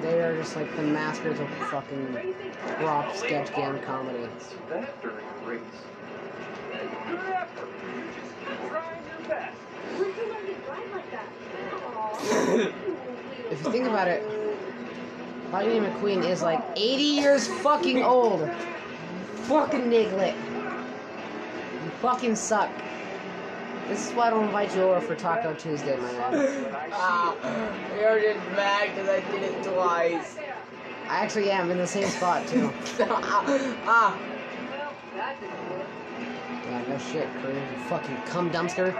They 0.00 0.20
are 0.22 0.36
just 0.36 0.56
like 0.56 0.74
the 0.76 0.82
masters 0.82 1.38
of 1.40 1.48
fucking 1.70 2.34
prop 2.78 3.14
sketch 3.14 3.54
game 3.54 3.78
comedy. 3.80 4.26
That 4.70 5.02
during 5.02 5.18
a 5.18 5.48
race. 5.48 5.60
Good 6.70 7.20
effort. 7.26 7.68
You 7.84 8.04
just 8.14 8.46
keep 8.46 8.68
trying 8.70 9.02
your 9.06 9.28
best. 9.28 9.56
Where'd 9.96 10.16
you 10.16 10.28
learn 10.32 10.46
to 10.46 10.54
drive 10.64 10.92
like 10.92 11.10
that? 11.10 11.26
Aw. 11.96 12.72
If 13.50 13.64
you 13.64 13.72
think 13.72 13.86
about 13.86 14.08
it, 14.08 14.22
Lightning 15.52 15.82
McQueen 15.82 16.24
is 16.24 16.42
like 16.42 16.62
80 16.76 17.02
years 17.02 17.48
fucking 17.48 18.02
old. 18.02 18.48
Fucking 19.48 19.90
niglet. 19.90 20.36
You 21.84 21.90
fucking 22.00 22.36
suck. 22.36 22.70
This 23.88 24.06
is 24.06 24.14
why 24.14 24.26
I 24.26 24.30
don't 24.30 24.44
invite 24.44 24.74
you 24.76 24.82
over 24.82 25.00
for 25.00 25.14
Taco 25.14 25.54
Tuesday, 25.54 25.96
my 25.96 26.12
man. 26.12 26.66
Ah, 26.92 27.34
you're 27.98 28.20
just 28.20 28.46
mad 28.50 28.94
because 28.94 29.08
I 29.08 29.20
did 29.30 29.42
it 29.44 29.62
twice. 29.64 30.36
I 31.08 31.24
actually 31.24 31.50
am 31.50 31.70
in 31.70 31.78
the 31.78 31.86
same 31.86 32.06
spot 32.08 32.46
too. 32.46 32.70
ah, 33.00 34.18
Yeah, 36.66 36.84
no 36.86 36.98
shit, 36.98 37.26
crew. 37.40 37.54
You 37.54 37.78
fucking 37.88 38.16
cum 38.26 38.50
dumpster. 38.50 38.94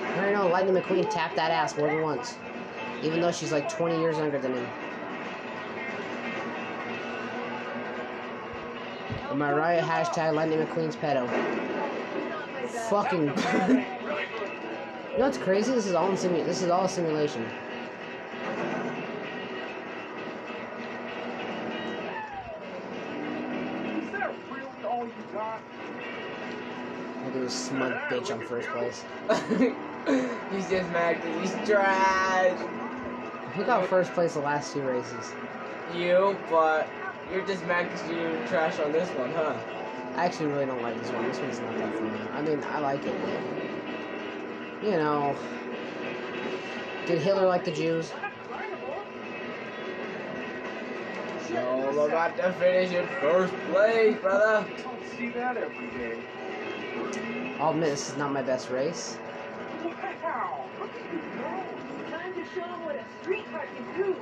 I 0.00 0.16
already 0.16 0.34
know 0.34 0.48
Lightning 0.48 0.74
McQueen 0.74 1.08
tapped 1.10 1.36
that 1.36 1.50
ass 1.50 1.76
more 1.76 1.90
than 1.90 2.00
once. 2.00 2.36
Even 3.02 3.20
though 3.20 3.32
she's 3.32 3.52
like 3.52 3.68
20 3.68 3.98
years 3.98 4.16
younger 4.16 4.38
than 4.38 4.54
him. 4.54 4.66
Am 9.30 9.42
I 9.42 9.52
right? 9.52 9.82
Hashtag 9.82 10.32
Lightning 10.32 10.60
McQueen's 10.60 10.96
pedo. 10.96 11.28
Fucking. 12.74 13.26
you 13.26 13.28
know 13.30 15.26
what's 15.26 15.38
crazy? 15.38 15.72
This 15.72 15.86
is 15.86 15.94
all 15.94 16.10
in 16.10 16.16
simu- 16.16 16.44
This 16.44 16.60
is 16.60 16.70
all 16.70 16.84
a 16.84 16.88
simulation. 16.88 17.42
Is 23.96 24.10
that 24.12 24.34
really 24.50 24.84
all 24.84 25.06
you 25.06 25.12
got? 25.32 25.60
Look 27.24 27.34
at 27.36 27.40
this 27.40 27.54
smug 27.54 27.94
bitch 28.10 28.32
on 28.32 28.40
first 28.40 28.68
place. 28.70 29.04
he's 30.52 30.68
just 30.68 30.90
mad 30.90 31.22
because 31.22 31.52
he's 31.52 31.68
trash. 31.68 32.58
Who 33.54 33.64
got 33.64 33.86
first 33.88 34.12
place 34.12 34.34
the 34.34 34.40
last 34.40 34.72
two 34.72 34.82
races? 34.82 35.32
You, 35.96 36.36
but 36.50 36.88
you're 37.32 37.46
just 37.46 37.64
mad 37.66 37.90
because 37.90 38.10
you're 38.10 38.46
trash 38.48 38.80
on 38.80 38.90
this 38.90 39.08
one, 39.10 39.32
huh? 39.32 39.54
I 40.16 40.26
actually 40.26 40.46
really 40.46 40.66
don't 40.66 40.80
like 40.82 40.96
this 41.00 41.10
one. 41.10 41.26
This 41.26 41.38
one's 41.38 41.60
not 41.60 41.76
that 41.76 41.94
funny. 41.94 42.10
I 42.32 42.42
mean, 42.42 42.62
I 42.64 42.78
like 42.78 43.04
it, 43.04 43.14
but 43.20 44.84
you 44.84 44.92
know, 44.92 45.34
did 47.06 47.20
Hitler 47.20 47.46
like 47.46 47.64
the 47.64 47.72
Jews? 47.72 48.12
So 51.48 51.56
I'm 51.56 51.98
about 51.98 52.36
to 52.36 52.52
finish 52.54 52.92
in 52.92 53.06
first 53.20 53.52
place, 53.70 54.16
brother. 54.20 54.66
Don't 54.82 55.02
see 55.16 55.30
that 55.30 55.56
every 55.56 55.88
day. 55.88 56.22
I'll 57.60 57.70
admit 57.70 57.90
this 57.90 58.10
is 58.10 58.16
not 58.16 58.32
my 58.32 58.42
best 58.42 58.70
race. 58.70 59.18
Wow. 60.22 60.64
Look 60.80 60.90
at 60.90 61.12
you 61.12 61.20
go. 61.38 62.16
Time 62.16 62.34
to 62.34 62.44
show 62.54 62.64
'em 62.64 62.84
what 62.84 62.96
a 62.96 63.04
street 63.20 63.44
car 63.52 63.66
can 63.76 64.02
do. 64.02 64.16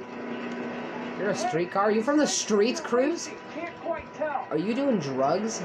You're 1.19 1.31
a 1.31 1.37
streetcar. 1.37 1.85
Are 1.85 1.91
you 1.93 2.03
from 2.03 2.19
the 2.19 2.27
streets, 2.27 2.81
Cruz? 2.81 3.31
Can't 3.55 3.79
quite 3.83 4.13
tell. 4.15 4.47
Are 4.51 4.59
you 4.59 4.75
doing 4.75 4.99
drugs? 4.99 5.63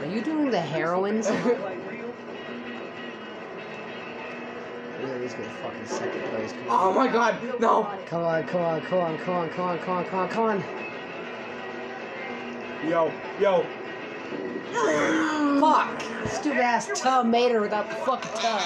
Are 0.00 0.06
you 0.06 0.22
doing 0.22 0.50
the 0.50 0.60
heroines? 0.60 1.28
Like 1.30 1.90
real. 1.90 2.14
Yeah, 5.02 5.18
he's 5.20 5.34
gonna 5.34 5.48
fucking 5.62 5.86
second 5.86 6.22
place. 6.30 6.52
Come 6.52 6.64
Oh 6.68 6.92
my 6.92 7.08
god, 7.08 7.36
no! 7.60 7.88
come 8.06 8.22
on, 8.22 8.44
come 8.44 8.62
on, 8.62 8.80
come 8.82 8.98
on, 9.00 9.18
come 9.18 9.34
on, 9.34 9.48
come 9.50 9.68
on, 9.68 9.78
come 9.78 9.96
on, 9.96 10.04
come 10.04 10.18
on, 10.18 10.28
come 10.28 10.44
on. 10.44 10.64
Yo, 12.88 13.12
yo. 13.40 13.64
Fuck! 15.60 16.02
Stupid 16.28 16.60
ass 16.60 16.90
tub 16.94 17.26
made 17.26 17.52
her 17.52 17.60
without 17.60 17.88
the 17.88 17.96
fucking 17.96 18.30
tub. 18.34 18.62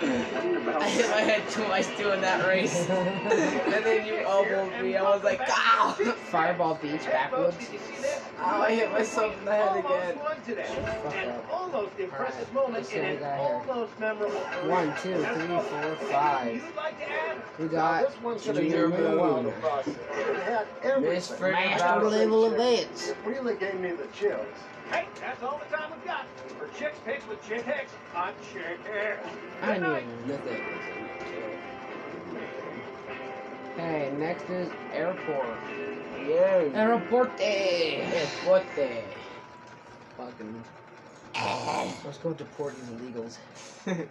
I 0.00 0.88
hit 0.88 1.10
my 1.10 1.20
head 1.20 1.42
twice 1.50 1.88
doing 1.96 2.20
that 2.20 2.46
race. 2.46 2.88
and 2.88 3.84
then 3.84 4.06
you 4.06 4.18
elbowed 4.18 4.82
me. 4.82 4.96
I 4.96 5.02
was 5.02 5.24
like, 5.24 5.40
ah! 5.48 5.94
Fireball 6.30 6.76
Beach 6.76 7.04
backwards. 7.04 7.56
Did 8.38 8.46
you 8.46 8.50
see 8.50 8.50
that? 8.50 8.54
Oh, 8.54 8.62
I 8.62 8.74
hit 8.74 8.92
myself 8.92 9.38
in 9.38 9.44
the 9.44 9.52
head 9.52 9.68
Almost 9.68 9.86
again. 9.86 10.18
won 10.18 10.36
today. 10.46 11.28
An 11.28 11.40
almost 11.50 11.98
impressive 11.98 12.56
Alright, 12.56 12.72
moment 12.72 12.92
in 12.92 13.04
an 13.04 13.38
almost 13.40 13.98
memorable 13.98 14.40
career. 14.40 14.70
One, 14.70 14.94
two, 15.02 15.14
three, 15.24 15.46
four, 15.46 15.96
five. 16.10 16.54
You'd 16.54 16.76
like 16.76 16.98
to 16.98 17.10
add? 17.10 17.42
We 17.58 17.66
got 17.66 18.08
this 18.08 18.22
one's 18.22 18.46
gonna 18.46 18.60
Junior 18.60 18.84
a 18.86 19.18
while 19.18 19.36
to 19.36 19.42
Moon. 19.42 19.52
It 19.86 20.36
had 20.42 20.66
Miss 21.02 21.30
everything. 21.32 21.52
Master 21.52 22.00
Bowser. 22.00 22.08
level 22.16 22.44
advance. 22.46 23.12
Really 23.24 23.54
gave 23.56 23.80
me 23.80 23.90
the 23.90 24.06
chills. 24.18 24.46
Hey, 24.90 25.06
that's 25.20 25.42
all 25.42 25.58
the 25.68 25.76
time 25.76 25.90
we've 25.92 26.04
got. 26.04 26.26
For 26.58 26.68
Chick 26.78 26.94
Picks 27.04 27.26
with 27.28 27.46
Chick 27.46 27.62
Hicks, 27.62 27.92
I'm 28.14 28.34
Chick 28.52 28.78
Hicks. 28.86 29.28
I 29.62 29.78
knew 29.78 30.32
Nothing. 30.32 30.62
Okay, 33.74 34.12
next 34.18 34.48
is 34.50 34.70
airport. 34.92 35.46
Yeah. 36.28 36.60
Aeroporte. 36.74 37.40
Airporte. 37.40 39.02
Fucking. 40.16 40.62
Let's 42.04 42.18
go 42.18 42.34
deport 42.34 42.74
these 42.76 42.90
illegals. 42.90 43.38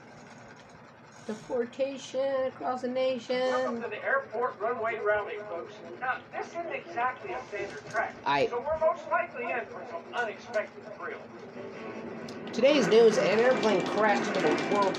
Deportation 1.27 2.45
across 2.47 2.81
the 2.81 2.87
nation. 2.87 3.39
Welcome 3.39 3.75
nation. 3.75 3.91
to 3.91 3.95
the 3.97 4.03
airport 4.03 4.59
runway 4.59 4.97
rally, 5.05 5.35
folks. 5.49 5.73
Now, 5.99 6.17
this 6.35 6.47
isn't 6.47 6.73
exactly 6.73 7.33
a 7.33 7.39
standard 7.49 7.85
track, 7.91 8.15
I. 8.25 8.47
so 8.47 8.59
we're 8.65 8.79
most 8.79 9.03
likely 9.11 9.43
in 9.43 9.65
for 9.65 9.83
some 9.91 10.01
unexpected 10.15 10.83
thrills. 10.97 11.21
Today's 12.53 12.87
news: 12.87 13.17
an 13.17 13.39
airplane 13.39 13.81
crashed 13.87 14.25
into 14.35 14.41
the 14.47 14.73
world. 14.73 14.95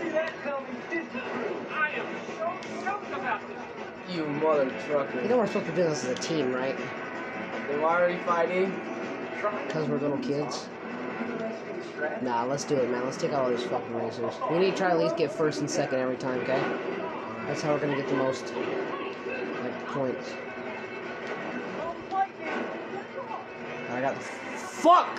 See 0.00 0.08
that 0.08 0.32
coming, 0.42 0.76
didn't 0.88 1.14
you? 1.14 1.20
I 1.70 1.90
am 1.90 2.06
so 2.38 2.80
stoked 2.80 3.12
about 3.12 3.46
this. 3.46 3.59
You 4.10 4.26
mother 4.26 4.68
trucker. 4.86 5.22
You 5.22 5.28
know 5.28 5.36
we're 5.36 5.46
supposed 5.46 5.66
to 5.66 5.72
do 5.72 5.84
this 5.84 6.04
as 6.04 6.10
a 6.10 6.20
team, 6.20 6.52
right? 6.52 6.76
Then 7.68 7.80
why 7.80 8.00
are 8.00 8.08
we 8.08 8.16
fighting? 8.18 8.74
Because 9.66 9.88
we're 9.88 9.98
little 9.98 10.18
kids. 10.18 10.68
Nah, 12.22 12.44
let's 12.44 12.64
do 12.64 12.74
it, 12.74 12.90
man. 12.90 13.04
Let's 13.04 13.18
take 13.18 13.32
out 13.32 13.44
all 13.44 13.50
these 13.50 13.62
fucking 13.62 13.94
racers. 13.94 14.34
We 14.50 14.58
need 14.58 14.72
to 14.72 14.76
try 14.76 14.90
at 14.90 14.98
least 14.98 15.16
get 15.16 15.30
first 15.30 15.60
and 15.60 15.70
second 15.70 16.00
every 16.00 16.16
time, 16.16 16.40
okay? 16.40 16.60
That's 17.46 17.62
how 17.62 17.72
we're 17.72 17.78
gonna 17.78 17.96
get 17.96 18.08
the 18.08 18.16
most 18.16 18.52
like 19.62 19.86
points. 19.88 20.32
I 23.90 24.00
got 24.00 24.14
the 24.14 24.20
fuck. 24.20 25.18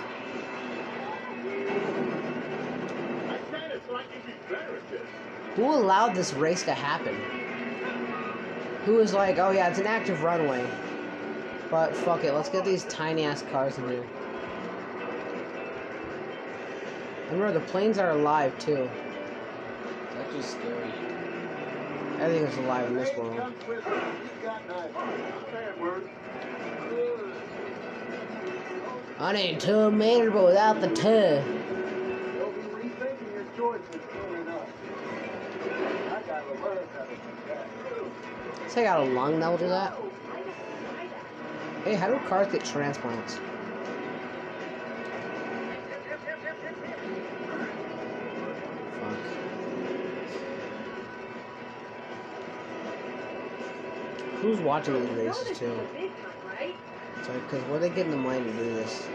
Who 5.54 5.74
allowed 5.74 6.14
this 6.14 6.32
race 6.34 6.62
to 6.64 6.74
happen? 6.74 7.41
Who 8.84 8.94
was 8.94 9.12
like, 9.12 9.38
oh 9.38 9.50
yeah, 9.50 9.68
it's 9.68 9.78
an 9.78 9.86
active 9.86 10.22
runway. 10.22 10.66
But 11.70 11.94
fuck 11.94 12.24
it, 12.24 12.34
let's 12.34 12.48
get 12.48 12.64
these 12.64 12.84
tiny 12.84 13.24
ass 13.24 13.42
cars 13.50 13.78
in 13.78 13.88
here. 13.88 14.04
Remember, 17.30 17.52
the 17.52 17.64
planes 17.66 17.96
are 17.96 18.10
alive 18.10 18.58
too. 18.58 18.90
That's 20.14 20.34
just 20.34 20.50
scary. 20.50 20.92
Everything 22.20 22.46
is 22.46 22.56
alive 22.58 22.88
in 22.88 22.96
this 22.96 23.16
world. 23.16 23.36
Come 23.38 23.54
quicker. 23.64 23.94
You 23.94 24.46
got 24.46 24.68
knives. 24.68 24.94
Bad 25.52 25.80
word. 25.80 26.08
I 29.18 29.32
need 29.32 29.60
two 29.60 29.90
meter, 29.90 30.30
but 30.30 30.44
without 30.44 30.80
the 30.80 30.88
two. 30.88 31.61
That. 38.74 38.86
out 38.86 39.06
a 39.06 39.10
lung 39.10 39.40
that 39.40 39.48
will 39.48 39.58
do 39.58 39.68
that. 39.68 39.94
Hey, 41.84 41.94
how 41.94 42.08
do 42.08 42.18
cars 42.28 42.50
get 42.52 42.64
transplants? 42.64 43.34
Fuck. 49.00 49.18
Who's 54.40 54.60
watching 54.60 55.00
these 55.00 55.10
races 55.10 55.58
too? 55.58 55.78
Sorry, 57.24 57.40
because 57.40 57.62
where 57.68 57.78
they 57.78 57.88
getting 57.88 58.10
the 58.10 58.16
money 58.16 58.42
to 58.42 58.52
do 58.52 58.74
this? 58.74 59.06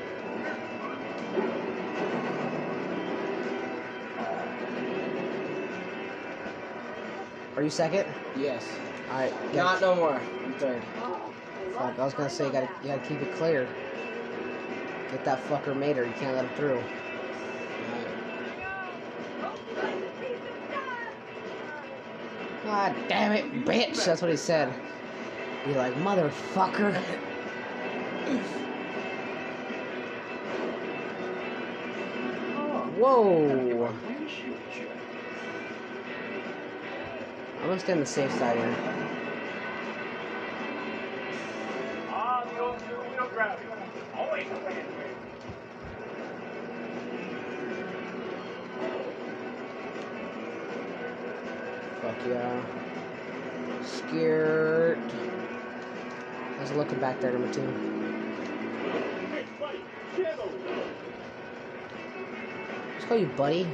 Are 7.56 7.63
you 7.63 7.70
second? 7.70 8.06
Yes. 8.38 8.67
Alright, 9.10 9.56
Not 9.56 9.82
no 9.82 9.96
more. 9.96 10.22
I'm 10.46 10.54
third. 10.56 10.82
Fuck, 11.74 12.00
I 12.00 12.04
was 12.06 12.13
gonna 12.13 12.30
say 12.30 12.46
you 12.46 12.52
gotta 12.52 12.70
you 12.84 12.89
gotta 12.89 13.08
keep 13.08 13.22
it 13.22 13.34
clear. 13.36 13.67
Get 15.12 15.24
that 15.24 15.43
fucker 15.48 15.76
Mater, 15.76 16.06
you 16.06 16.13
can't 16.13 16.36
let 16.36 16.46
him 16.46 16.52
through. 16.56 16.84
God 22.65 22.93
damn 23.08 23.32
it, 23.32 23.65
bitch! 23.65 24.04
That's 24.04 24.22
what 24.22 24.30
he 24.30 24.36
said. 24.36 24.74
Be 25.65 25.74
like, 25.74 25.93
motherfucker. 25.96 26.93
Whoa! 32.98 33.93
I'm 37.67 37.71
gonna 37.71 37.82
stay 37.82 37.91
on 37.91 37.99
the 37.99 38.06
safe 38.06 38.32
side 38.32 38.56
here. 38.56 38.75
Ah, 42.10 42.47
the 42.49 42.60
old 42.60 42.80
two-wheel 42.80 43.27
gravity. 43.34 43.67
Always 44.15 44.47
a 44.47 44.56
fan. 44.56 44.86
Fuck 52.01 52.15
yeah. 52.25 52.63
Scared. 53.84 54.99
There's 56.56 56.71
a 56.71 56.73
looking 56.75 56.99
back 56.99 57.19
there, 57.19 57.34
number 57.34 57.53
two. 57.53 57.67
Let's 62.93 63.06
call 63.10 63.17
you 63.17 63.25
buddy. 63.36 63.67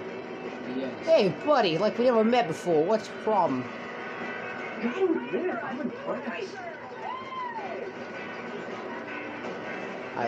Yes. 0.76 1.06
Hey, 1.06 1.30
buddy, 1.46 1.78
like 1.78 1.96
we 2.00 2.06
never 2.06 2.24
met 2.24 2.48
before. 2.48 2.84
What's 2.84 3.08
the 3.08 3.14
problem? 3.18 3.64
Alright, 4.84 6.50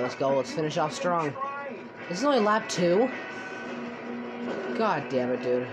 let's 0.02 0.16
go. 0.16 0.38
Let's 0.38 0.52
finish 0.52 0.78
off 0.78 0.94
strong. 0.94 1.34
This 2.08 2.20
is 2.20 2.24
only 2.24 2.40
lap 2.40 2.70
two. 2.70 3.10
God 4.78 5.10
damn 5.10 5.32
it, 5.32 5.44
dude. 5.44 5.68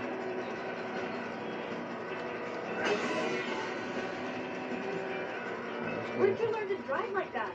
Where'd 6.17 6.37
you 6.39 6.51
learn 6.51 6.67
to 6.67 6.75
drive 6.83 7.11
like 7.13 7.31
that? 7.33 7.51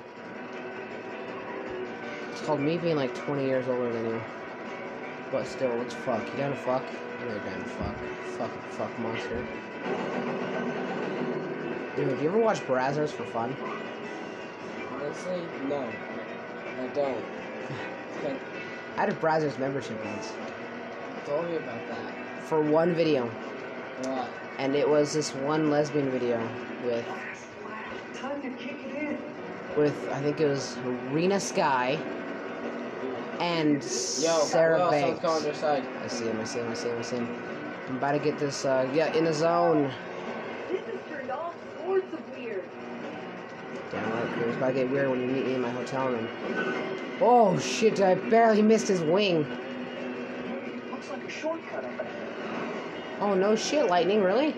It's 2.31 2.41
called 2.41 2.61
me 2.61 2.79
being 2.79 2.97
like 2.97 3.14
20 3.14 3.45
years 3.45 3.69
older 3.69 3.93
than 3.93 4.07
you. 4.07 4.23
But 5.31 5.47
still, 5.47 5.77
let's 5.77 5.93
fuck. 5.93 6.27
You 6.33 6.38
gotta 6.38 6.57
fuck? 6.57 6.83
You 7.21 7.27
know 7.27 7.35
you're 7.35 7.64
fuck. 7.64 7.95
Fucking 8.38 8.62
fuck 8.71 8.99
monster. 8.99 9.47
Dude, 11.97 12.09
have 12.09 12.23
you 12.23 12.29
ever 12.29 12.38
watched 12.38 12.62
Brazzers 12.62 13.11
for 13.11 13.25
fun? 13.25 13.57
Honestly, 14.93 15.43
no. 15.69 15.88
I 16.81 16.87
don't. 16.95 17.25
I 18.97 19.01
had 19.01 19.09
a 19.09 19.14
Brazzers 19.14 19.59
membership 19.59 20.05
once. 20.05 20.33
told 21.27 21.49
me 21.49 21.57
about 21.57 21.87
that. 21.88 22.43
For 22.45 22.61
one 22.61 22.95
video. 22.95 23.27
What? 23.27 24.29
And 24.59 24.75
it 24.75 24.88
was 24.88 25.12
this 25.12 25.35
one 25.35 25.71
lesbian 25.71 26.11
video 26.11 26.41
with 26.85 27.05
Time 28.14 28.43
to 28.43 28.51
kick 28.51 28.77
it 28.87 28.95
in. 28.95 29.19
with 29.77 30.09
I 30.11 30.21
think 30.21 30.41
it 30.41 30.47
was 30.47 30.77
Rena 31.11 31.38
Sky 31.38 31.99
and 33.41 33.75
Yo, 33.75 34.41
Sarah 34.45 34.91
Banks. 34.91 35.25
on 35.25 35.43
the 35.43 35.49
other 35.51 35.55
side? 35.59 35.85
I 36.03 36.09
see 36.09 36.25
him, 36.25 36.41
I 36.41 36.45
see 36.45 36.59
him, 36.59 36.71
I 36.71 36.75
see 36.75 36.88
him, 36.88 36.99
I 36.99 37.03
see 37.03 37.17
him. 37.17 37.29
I'm 37.88 37.96
about 37.96 38.12
to 38.12 38.18
get 38.18 38.38
this 38.38 38.66
uh 38.66 38.88
yeah, 38.92 39.12
in 39.14 39.24
the 39.24 39.33
zone. 39.33 39.90
This 40.70 40.83
has 40.83 41.01
turned 41.09 41.31
all 41.31 41.55
sorts 41.79 42.12
of 42.12 42.37
weird. 42.37 42.64
Damn 43.90 44.12
right, 44.12 44.48
it's 44.48 44.57
about 44.57 44.68
to 44.68 44.72
get 44.74 44.90
weird 44.90 45.09
when 45.09 45.20
you 45.20 45.27
meet 45.27 45.46
me 45.46 45.55
in 45.55 45.62
my 45.62 45.70
hotel 45.70 46.09
room. 46.09 46.29
Oh 47.20 47.59
shit, 47.59 48.01
I 48.03 48.14
barely 48.14 48.61
missed 48.61 48.88
his 48.88 49.01
wing. 49.01 49.46
Looks 50.90 51.09
like 51.09 51.24
a 51.24 51.31
shortcut 51.31 51.85
up 51.85 52.01
ahead. 52.01 52.72
Oh 53.20 53.35
no 53.35 53.57
shit, 53.57 53.87
lightning, 53.87 54.22
really? 54.22 54.55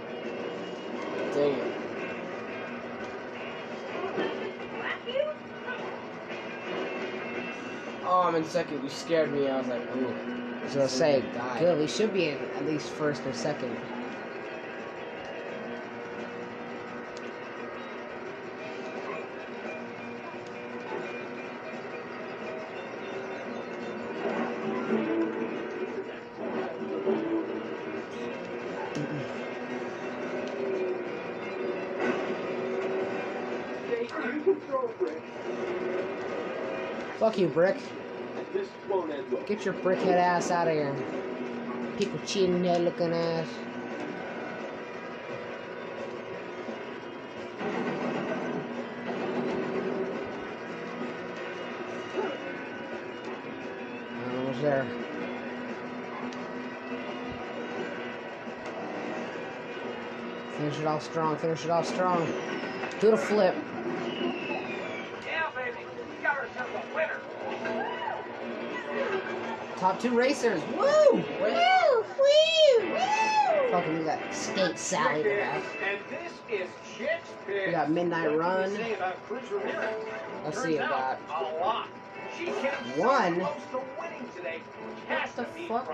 Dang 1.32 1.54
it. 1.54 1.74
Oh, 8.04 8.22
I'm 8.22 8.34
in 8.34 8.44
second. 8.44 8.82
You 8.82 8.88
scared 8.90 9.32
me. 9.32 9.48
I 9.48 9.56
was 9.56 9.68
like, 9.68 9.82
ooh. 9.96 10.49
So 10.70 10.86
say, 10.86 11.24
Die. 11.34 11.58
good, 11.58 11.80
we 11.80 11.88
should 11.88 12.14
be 12.14 12.28
in 12.28 12.38
at 12.38 12.64
least 12.64 12.90
first 12.90 13.26
or 13.26 13.32
second. 13.32 13.76
Jake, 33.88 34.12
you 34.24 34.40
can 34.40 34.60
throw 34.60 34.84
a 34.84 34.88
brick. 35.00 35.22
Fuck 37.18 37.38
you, 37.38 37.48
Brick. 37.48 37.76
This 38.52 38.68
won't 38.88 39.10
end 39.10 39.18
well. 39.18 39.19
Get 39.46 39.64
your 39.64 39.74
brickhead 39.74 40.16
ass 40.16 40.50
out 40.50 40.68
of 40.68 40.74
here. 40.74 40.94
Pickle 41.98 42.18
chin 42.26 42.64
head 42.64 42.82
looking 42.82 43.12
ass. 43.12 43.48
There. 54.60 54.84
Finish 60.52 60.78
it 60.80 60.86
off 60.86 61.02
strong, 61.02 61.36
finish 61.38 61.64
it 61.64 61.70
off 61.70 61.86
strong. 61.86 62.26
Do 63.00 63.10
the 63.10 63.16
flip. 63.16 63.56
Top 69.90 70.00
two 70.00 70.16
racers. 70.16 70.62
Woo! 70.78 70.86
Woo! 71.10 71.20
Woo! 71.20 72.04
Woo! 72.78 73.70
Fucking 73.72 73.98
we 73.98 74.04
got 74.04 74.20
Skate 74.32 74.78
Sally 74.78 75.24
to 75.24 75.44
have. 75.44 75.64
And 75.82 75.98
this 76.08 76.32
is 76.48 76.68
We 77.48 77.72
got 77.72 77.90
Midnight 77.90 78.38
Run. 78.38 78.70
can 78.70 78.70
you 78.70 78.76
say 78.76 78.94
about 78.94 79.20
Cruz 79.26 79.42
Ramirez? 79.50 80.04
Let's 80.44 80.62
see 80.62 80.78
out, 80.78 81.18
about 81.24 81.42
a 81.42 81.56
lot. 81.56 81.88
She 82.38 82.44
came 82.44 82.54
so 82.94 83.00
One. 83.00 83.40
close 83.40 83.56
to 83.72 83.80
winning 84.00 84.28
today, 84.36 84.60
which 84.60 85.08
has 85.08 85.30
What 85.30 85.36
the 85.54 85.58
be 85.58 85.66
fuck? 85.66 85.88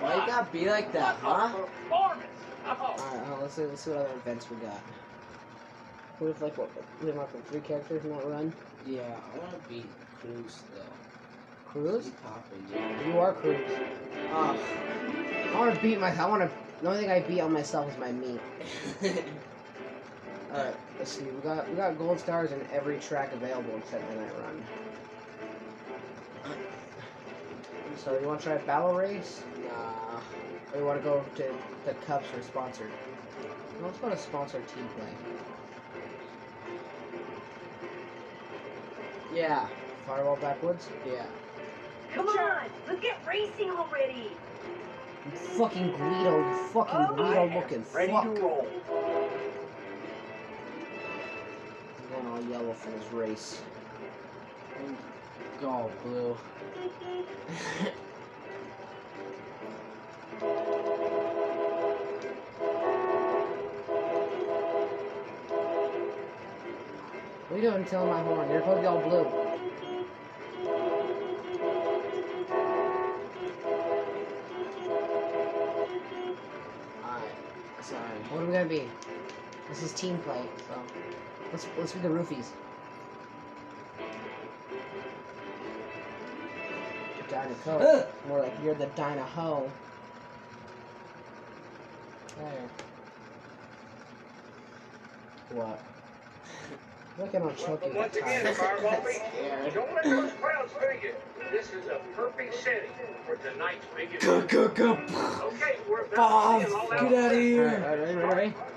Why 0.00 0.14
you 0.14 0.26
gotta 0.26 0.50
be 0.50 0.70
like 0.70 0.90
that, 0.94 1.16
huh? 1.16 1.52
Alright, 1.92 2.18
uh, 2.66 3.42
let's 3.42 3.52
see, 3.52 3.66
let's 3.66 3.82
see 3.82 3.90
what 3.90 4.06
other 4.06 4.14
events 4.14 4.48
we 4.48 4.56
got. 4.56 4.80
What 6.18 6.30
if 6.30 6.40
like 6.40 6.56
what 6.56 6.70
we 7.02 7.08
have 7.08 7.16
like 7.18 7.46
three 7.48 7.60
characters 7.60 8.04
in 8.04 8.10
that 8.12 8.24
run? 8.26 8.54
Yeah, 8.86 9.02
I 9.02 9.38
wanna 9.38 9.58
beat 9.68 9.84
Cruz 10.22 10.62
though. 10.74 11.11
Cruz? 11.72 12.04
He's 12.04 12.12
popping, 12.22 12.62
dude. 12.68 13.06
You 13.06 13.18
are 13.18 13.32
Cruz. 13.32 13.56
Ah, 14.32 14.54
oh. 14.54 14.58
I 15.54 15.58
wanna 15.58 15.78
beat 15.82 15.98
my 16.00 16.10
I 16.16 16.26
wanna 16.26 16.50
the 16.82 16.88
only 16.88 17.00
thing 17.00 17.10
I 17.10 17.20
beat 17.20 17.40
on 17.40 17.52
myself 17.52 17.90
is 17.90 17.98
my 17.98 18.12
meat. 18.12 18.40
Alright, 20.54 20.76
let's 20.98 21.10
see. 21.12 21.24
We 21.24 21.40
got 21.40 21.68
we 21.70 21.76
got 21.76 21.96
gold 21.98 22.20
stars 22.20 22.52
in 22.52 22.60
every 22.72 22.98
track 22.98 23.32
available 23.32 23.76
except 23.78 24.08
Midnight 24.10 24.32
Run. 24.38 24.62
So 28.04 28.18
you 28.18 28.26
wanna 28.26 28.40
try 28.40 28.54
a 28.54 28.58
battle 28.60 28.94
race? 28.94 29.42
nah. 29.68 30.20
Or 30.72 30.78
you 30.80 30.84
wanna 30.86 31.00
go 31.00 31.24
to 31.36 31.44
the 31.86 31.94
cups 32.06 32.26
or 32.36 32.42
sponsored? 32.42 32.90
No, 33.80 33.86
let's 33.86 33.98
go 33.98 34.08
to 34.08 34.16
sponsored 34.16 34.66
team 34.68 34.88
play. 34.96 35.08
Yeah, 39.34 39.66
Fireball 40.06 40.36
backwoods? 40.36 40.88
yeah. 41.06 41.24
Come 42.14 42.28
on, 42.28 42.64
let's 42.88 43.00
get 43.00 43.16
racing 43.26 43.70
already. 43.70 44.30
You 45.24 45.30
fucking 45.56 45.92
Guido, 45.92 46.38
you 46.38 46.56
fucking 46.72 46.94
Oh, 46.94 47.14
Guido 47.14 47.54
looking 47.54 47.84
ready 47.94 48.12
fuck. 48.12 48.34
to 48.34 48.40
roll. 48.40 48.66
Going 52.12 52.26
all 52.26 52.42
yellow 52.50 52.72
for 52.74 52.90
this 52.90 53.12
race. 53.12 53.62
Go 55.60 55.90
blue. 56.04 56.36
What 67.52 67.60
are 67.60 67.62
you 67.62 67.70
doing 67.70 67.84
telling 67.84 68.08
my 68.08 68.22
horn? 68.22 68.48
You're 68.50 68.60
supposed 68.60 68.78
to 68.78 68.80
be 68.80 68.86
all 68.86 69.00
blue. 69.02 69.51
This 79.82 79.90
is 79.94 80.00
team 80.00 80.16
play, 80.18 80.40
so 80.68 80.80
let's 81.50 81.66
let's 81.76 81.90
be 81.90 81.98
the 81.98 82.08
roofies. 82.08 82.50
Dyna 87.28 87.54
Co. 87.64 87.78
Ugh. 87.78 88.06
More 88.28 88.38
like 88.38 88.54
you're 88.62 88.74
the 88.74 88.86
Dyna 88.94 89.24
Ho. 89.24 89.68
There. 92.38 92.68
What? 95.50 95.82
Look 97.18 97.34
at 97.34 97.42
him 97.42 97.50
choking 97.56 97.94
Once 97.96 98.14
that 98.14 98.22
again, 98.22 98.44
time. 98.44 98.54
Fireball 98.54 99.02
Scared. 99.02 99.74
Don't 99.74 99.94
let 99.94 100.04
those 100.04 100.32
crowds 100.40 100.72
fake 100.74 101.02
it. 101.02 101.20
This 101.50 101.72
is 101.72 101.88
a 101.88 102.00
perfect 102.14 102.54
setting 102.54 102.88
for 103.26 103.34
tonight's 103.36 103.84
biggest. 103.96 104.24
Go, 104.24 104.42
go, 104.42 104.68
go. 104.68 104.92
Okay, 104.92 105.76
we're 105.90 106.02
about 106.02 106.16
Bob, 106.16 106.62
to 106.62 106.68
see 106.68 106.74
all-out 106.74 107.10
get 107.10 107.24
out 107.24 107.32
of 107.32 107.38
here. 107.38 107.64
alright, 107.64 107.98
ready, 107.98 108.14
ready, 108.14 108.34
ready? 108.34 108.50
Go. 108.50 108.71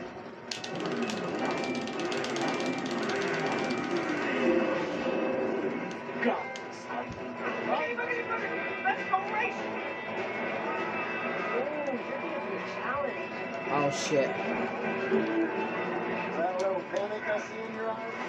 Eyes? 14.11 14.29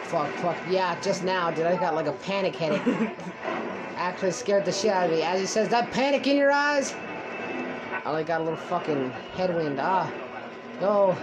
Fuck, 0.04 0.30
fuck. 0.34 0.56
Yeah, 0.68 0.98
just 1.00 1.24
now, 1.24 1.50
dude. 1.50 1.66
I 1.66 1.76
got 1.76 1.94
like 1.94 2.06
a 2.06 2.12
panic 2.12 2.54
headache. 2.54 2.82
Actually 3.96 4.30
scared 4.30 4.64
the 4.64 4.72
shit 4.72 4.90
out 4.90 5.06
of 5.06 5.10
me. 5.10 5.22
As 5.22 5.40
he 5.40 5.46
says, 5.46 5.68
that 5.70 5.90
panic 5.90 6.26
in 6.26 6.36
your 6.36 6.52
eyes? 6.52 6.94
I 8.04 8.10
only 8.10 8.24
got 8.24 8.40
a 8.40 8.44
little 8.44 8.58
fucking 8.58 9.10
headwind. 9.34 9.80
Ah. 9.80 10.12
Go. 10.78 11.16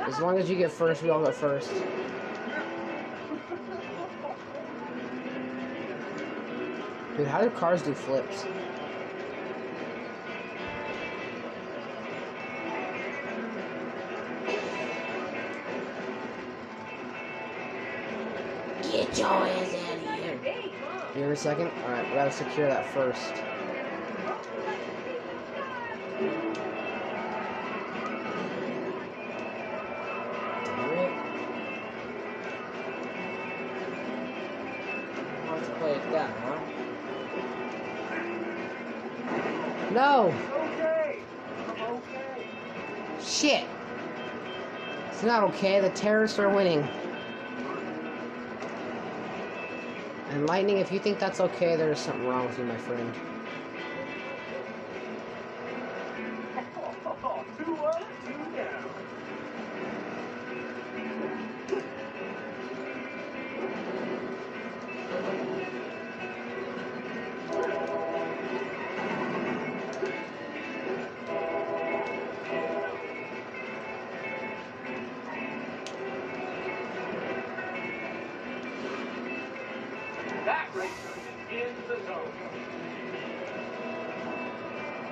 As 0.00 0.18
long 0.18 0.38
as 0.38 0.50
you 0.50 0.56
get 0.56 0.72
first, 0.72 1.02
we 1.02 1.10
all 1.10 1.24
go 1.24 1.30
first. 1.30 1.70
Dude, 7.16 7.28
how 7.28 7.40
do 7.40 7.50
cars 7.50 7.82
do 7.82 7.94
flips? 7.94 8.44
A 21.34 21.36
second. 21.36 21.66
Alright, 21.82 22.08
we 22.08 22.14
gotta 22.14 22.30
secure 22.30 22.68
that 22.68 22.88
first. 22.90 23.34
No! 39.92 40.34
Okay. 40.52 41.20
Okay. 41.80 42.48
Shit! 43.22 43.64
It's 45.10 45.22
not 45.22 45.44
okay. 45.44 45.80
The 45.80 45.90
terrorists 45.90 46.38
are 46.40 46.48
winning. 46.48 46.88
Lightning, 50.54 50.78
if 50.78 50.92
you 50.92 51.00
think 51.00 51.18
that's 51.18 51.40
okay, 51.40 51.74
there's 51.74 51.98
something 51.98 52.28
wrong 52.28 52.46
with 52.46 52.56
you, 52.60 52.64
my 52.64 52.76
friend. 52.76 53.33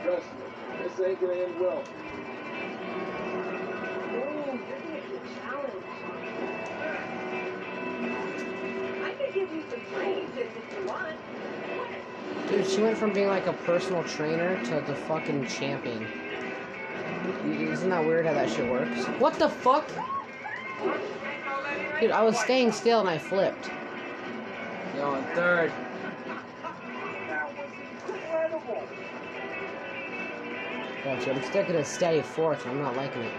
Trust 0.05 0.27
me, 0.35 0.45
this 0.83 1.01
ain't 1.01 1.21
gonna 1.21 1.35
end 1.35 1.61
well. 1.61 1.85
Ooh, 4.15 4.59
you're 4.69 4.81
getting 4.81 5.15
a 5.15 5.23
challenge. 5.41 5.87
I 9.05 9.11
could 9.13 9.33
give 9.35 9.53
you 9.53 9.63
some 9.71 9.81
training 9.95 10.29
tips 10.35 10.57
if 10.57 10.79
you 10.79 10.87
want. 10.89 11.17
Dude, 12.49 12.67
she 12.67 12.83
went 12.83 12.99
from 12.99 13.13
being 13.13 13.29
like 13.29 13.47
a 13.47 13.53
personal 13.53 14.03
trainer 14.05 14.63
to 14.65 14.81
the 14.87 14.95
fucking 14.95 15.47
champion. 15.47 16.05
Isn't 17.47 17.91
that 17.91 18.05
weird 18.05 18.27
how 18.27 18.35
that 18.35 18.51
shit 18.51 18.69
works? 18.69 19.05
What 19.21 19.35
the 19.35 19.49
fuck? 19.49 19.89
Dude, 22.01 22.11
I 22.11 22.23
was 22.23 22.39
staying 22.41 22.73
still 22.73 23.01
and 23.01 23.09
I 23.09 23.19
flipped. 23.19 23.71
Yo, 24.97 25.15
in 25.15 25.25
third. 25.37 25.73
Gotcha. 31.25 31.39
I'm 31.39 31.43
sticking 31.45 31.75
to 31.75 31.85
steady 31.85 32.21
fourth. 32.21 32.67
I'm 32.67 32.81
not 32.81 32.97
liking 32.97 33.23
it. 33.23 33.33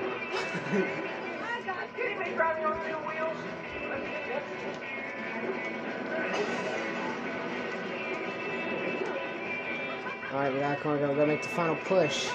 Alright, 10.32 10.54
we 10.54 10.60
gotta 10.60 10.80
come. 10.80 10.93
We 10.93 11.00
gotta 11.00 11.13
go 11.13 11.26
make 11.26 11.41
the 11.41 11.50
final 11.50 11.76
push. 11.76 12.30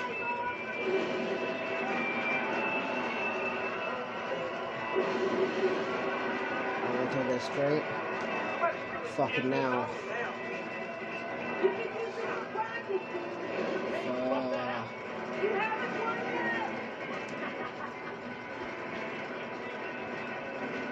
I'm 6.85 6.93
gonna 6.93 7.15
take 7.15 7.29
this 7.29 7.45
straight. 7.45 7.83
Fucking 9.17 9.49
now. 9.49 9.89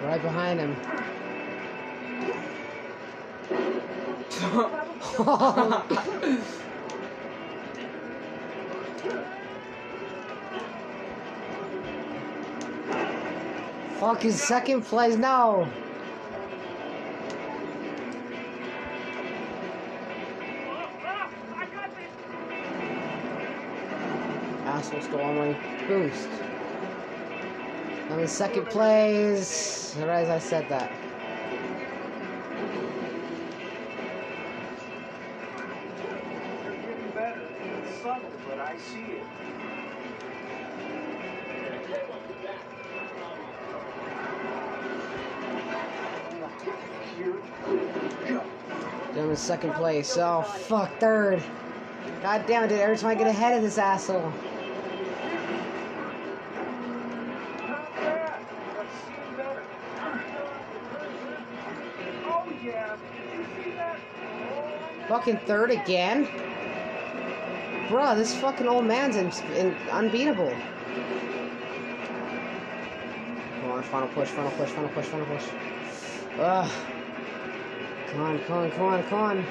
Right 0.07 0.21
behind 0.21 0.61
him. 0.61 0.73
Fuck 13.99 14.21
his 14.21 14.41
second 14.41 14.83
place. 14.83 15.17
now. 15.17 15.67
Asshole 24.65 25.01
stole 25.01 25.33
my 25.33 25.57
boost. 25.87 26.29
I'm 28.09 28.19
in 28.19 28.27
second 28.27 28.67
place. 28.67 29.76
As 29.99 30.29
I 30.29 30.37
said 30.37 30.69
that. 30.69 30.91
But 38.03 38.59
I 38.59 38.77
see 38.77 38.99
it. 38.99 39.23
I'm 49.15 49.29
in 49.31 49.35
second 49.35 49.73
place. 49.73 50.15
Oh, 50.17 50.43
fuck, 50.43 50.95
third. 50.99 51.41
God 52.21 52.45
damn 52.45 52.63
it. 52.63 52.71
Every 52.71 52.97
time 52.97 53.09
I 53.09 53.15
get 53.15 53.27
ahead 53.27 53.57
of 53.57 53.63
this 53.63 53.79
asshole. 53.79 54.31
Fucking 65.17 65.39
third 65.47 65.71
again? 65.71 66.27
Bruh, 67.89 68.15
this 68.15 68.35
fucking 68.35 68.67
old 68.67 68.85
man's 68.85 69.15
in, 69.15 69.31
in, 69.55 69.73
unbeatable. 69.89 70.55
Come 73.61 73.71
on, 73.71 73.81
final 73.81 74.07
push, 74.09 74.27
final 74.27 74.51
push, 74.51 74.69
final 74.69 74.89
push, 74.89 75.05
final 75.05 75.25
push. 75.25 75.43
Ugh. 76.37 76.71
Come 78.11 78.21
on, 78.21 78.39
come 78.41 78.57
on, 78.57 78.69
come 78.69 78.85
on, 78.85 79.03
come 79.05 79.19
on. 79.19 79.45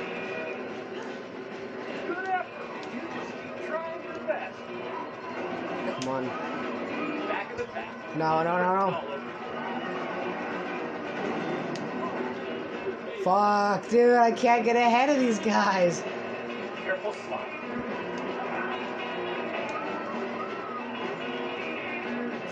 Come 6.01 6.09
on. 6.09 6.27
No, 8.17 8.43
no, 8.45 8.57
no, 8.63 8.91
no. 8.91 9.16
Fuck, 13.27 13.89
dude, 13.89 14.19
I 14.19 14.31
can't 14.31 14.65
get 14.65 14.77
ahead 14.77 15.09
of 15.09 15.19
these 15.19 15.41
guys. 15.41 16.01
Careful 16.85 17.13
slide. 17.13 17.45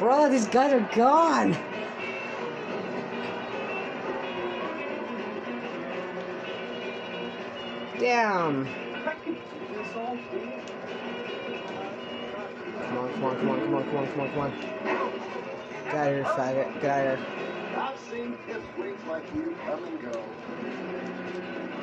Bro, 0.01 0.31
these 0.31 0.49
guys 0.49 0.73
are 0.73 0.81
gone. 0.97 1.53
Damn. 8.01 8.67
I 8.67 9.15
can 9.23 9.35
do 9.35 9.41
this 9.77 9.95
all 9.95 10.17
day. 10.17 10.61
Come 12.89 12.99
on, 12.99 13.13
come 13.13 13.25
on, 13.25 13.37
come 13.37 13.49
on, 13.49 13.61
come 13.61 13.75
on, 13.77 13.85
come 13.85 13.97
on, 13.97 14.09
come 14.09 14.21
on, 14.21 14.31
come 14.31 14.41
on. 14.41 14.51
Get 15.85 15.95
out 15.95 16.09
of 16.09 16.15
here, 16.15 16.25
faggot. 16.25 16.81
Get 16.81 16.91
out 16.91 17.07
of 17.07 17.19
here. 17.21 17.44
I've 17.77 17.99
seen 18.11 18.37
piss 18.47 18.63
breaks 18.77 19.03
like 19.09 19.25
you 19.35 19.57
come 19.67 19.85
and 19.85 20.01
go. 20.01 20.23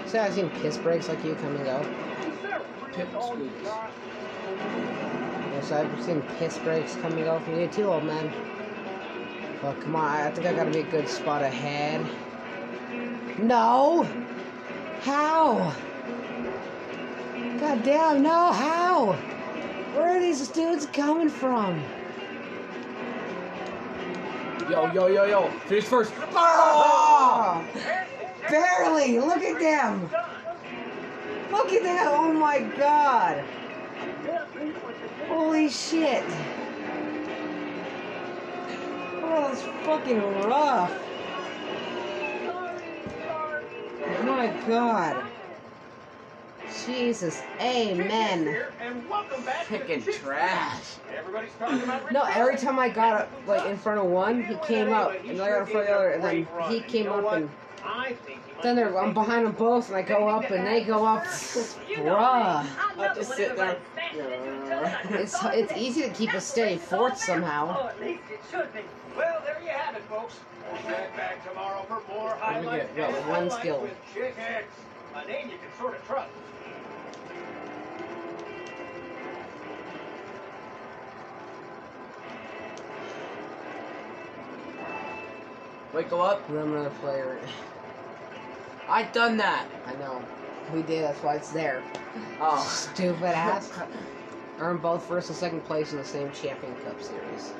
Say 0.06 0.19
I've 0.19 0.34
seen 0.34 0.49
piss 0.62 0.77
breaks 0.77 1.10
like 1.10 1.23
you 1.23 1.36
come 1.36 1.56
and 1.56 1.65
go. 1.65 1.80
Is 1.80 2.41
that 2.43 2.62
really 2.97 3.13
all 3.15 3.38
you 3.38 3.49
Pipsqueaks. 3.49 3.63
got? 3.63 3.91
Yes, 5.54 5.71
I've 5.71 6.04
seen 6.04 6.21
piss 6.38 6.58
breaks 6.60 6.95
come 6.97 7.13
and 7.13 7.25
go 7.25 7.39
from 7.39 7.60
you 7.60 7.67
too, 7.67 7.86
old 7.86 8.04
man. 8.04 8.32
But 9.62 9.80
come 9.82 9.95
on. 9.95 10.06
I 10.06 10.32
think 10.32 10.47
I 10.47 10.54
gotta 10.54 10.71
be 10.71 10.80
a 10.80 10.84
good 10.84 11.08
spot 11.08 11.41
ahead. 11.43 12.06
No! 13.39 14.08
How? 15.01 15.73
God 17.60 17.84
damn, 17.84 18.21
no, 18.21 18.51
how? 18.51 19.13
Where 19.93 20.17
are 20.17 20.19
these 20.19 20.47
dudes 20.47 20.86
coming 20.88 21.30
from? 21.30 21.84
Yo, 24.71 24.89
yo, 24.93 25.07
yo, 25.07 25.25
yo. 25.25 25.49
Finish 25.67 25.84
first. 25.84 26.13
Oh! 26.31 27.62
Barely! 28.49 29.19
Look 29.19 29.43
at 29.43 29.60
them! 29.60 30.10
Look 31.51 31.73
at 31.73 31.84
that! 31.84 32.07
Oh 32.07 32.31
my 32.31 32.60
god! 32.62 33.43
Holy 35.27 35.67
shit! 35.67 36.23
Oh, 39.21 39.49
that's 39.49 39.62
fucking 39.86 40.21
rough! 40.45 40.93
Oh 44.05 44.23
My 44.23 44.47
god! 44.69 45.31
Jesus, 46.86 47.41
amen! 47.60 48.43
Here, 48.43 48.73
and 48.79 49.07
welcome 49.10 49.43
back 49.43 49.67
to 49.67 49.77
Picking 49.79 50.01
trash. 50.13 50.95
Everybody's 51.13 51.51
talking 51.60 51.84
about 51.84 52.12
No, 52.12 52.23
every 52.23 52.57
time 52.57 52.79
I 52.79 52.89
got 52.89 53.21
up, 53.21 53.31
like 53.45 53.65
in 53.69 53.77
front 53.77 53.99
of 53.99 54.05
one, 54.05 54.43
he 54.43 54.55
came 54.65 54.91
up, 54.93 55.12
and 55.25 55.38
then 55.38 55.41
I 55.41 55.49
got 55.49 55.62
in 55.62 55.65
front 55.67 55.77
of 55.77 55.88
the 55.88 55.93
other, 55.93 56.10
and 56.12 56.23
then 56.23 56.47
he 56.69 56.79
came 56.81 57.10
up, 57.10 57.34
and 57.34 57.49
I 57.84 58.13
think 58.13 58.39
he 58.47 58.53
might 58.53 58.63
then 58.63 58.75
they're, 58.75 58.97
I'm 58.97 59.13
behind 59.13 59.45
them 59.45 59.53
both, 59.53 59.89
and 59.89 59.97
I 59.97 60.01
go 60.01 60.27
up, 60.27 60.49
and 60.49 60.65
they 60.65 60.84
go 60.84 61.05
up. 61.05 61.23
Bruh. 61.23 62.65
I 62.97 63.13
just 63.15 63.36
sit 63.36 63.55
there. 63.55 63.77
It's 65.12 65.36
it's 65.43 65.73
easy 65.77 66.01
to 66.03 66.10
keep 66.10 66.34
a 66.34 66.41
steady 66.41 66.77
fourth 66.77 67.17
somehow. 67.17 67.89
at 67.89 67.99
least 68.01 68.23
it 68.31 68.39
should 68.49 68.73
be. 68.73 68.81
Well, 69.15 69.41
there 69.45 69.62
you 69.62 69.69
have 69.69 69.95
it, 69.95 70.03
folks. 70.03 70.39
Check 70.86 71.15
back 71.17 71.47
tomorrow 71.47 71.84
for 71.88 72.01
more 72.13 72.29
Let 72.41 72.62
me 72.62 72.67
highlights 72.67 72.88
get- 72.95 73.12
yeah, 73.12 73.29
one 73.29 73.49
skill. 73.51 73.81
with 73.81 73.95
Chick 74.13 74.36
Hicks, 74.36 74.73
a 75.15 75.27
name 75.27 75.49
you 75.49 75.57
can 75.57 75.77
sort 75.79 75.95
of 75.95 76.05
trust. 76.07 76.29
Wait, 85.93 86.10
go 86.10 86.21
up. 86.21 86.47
Room 86.49 86.73
another 86.73 86.89
player. 87.01 87.39
I 88.89 89.04
done 89.04 89.38
that. 89.38 89.67
I 89.86 89.93
know. 89.93 90.21
We 90.73 90.82
did, 90.84 91.04
that's 91.04 91.21
why 91.21 91.36
it's 91.36 91.51
there. 91.51 91.84
Oh. 92.39 92.63
Stupid 92.67 93.23
ass. 93.36 93.71
Earn 94.60 94.77
both 94.77 95.06
first 95.06 95.30
and 95.30 95.38
second 95.38 95.63
place 95.65 95.91
in 95.91 95.97
the 95.97 96.06
same 96.06 96.32
Champion 96.32 96.75
Cup 96.84 97.01
series. 97.01 97.54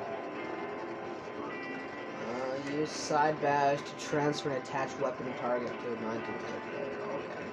Uh, 2.30 2.70
use 2.72 2.90
side 2.90 3.40
badge 3.42 3.78
to 3.78 4.06
transfer 4.06 4.50
an 4.50 4.56
attached 4.62 4.98
weapon 5.00 5.32
target 5.40 5.68
to 5.68 5.92
a 5.92 6.00
non-duplicated 6.00 6.62
player. 6.72 6.96
Okay. 7.14 7.44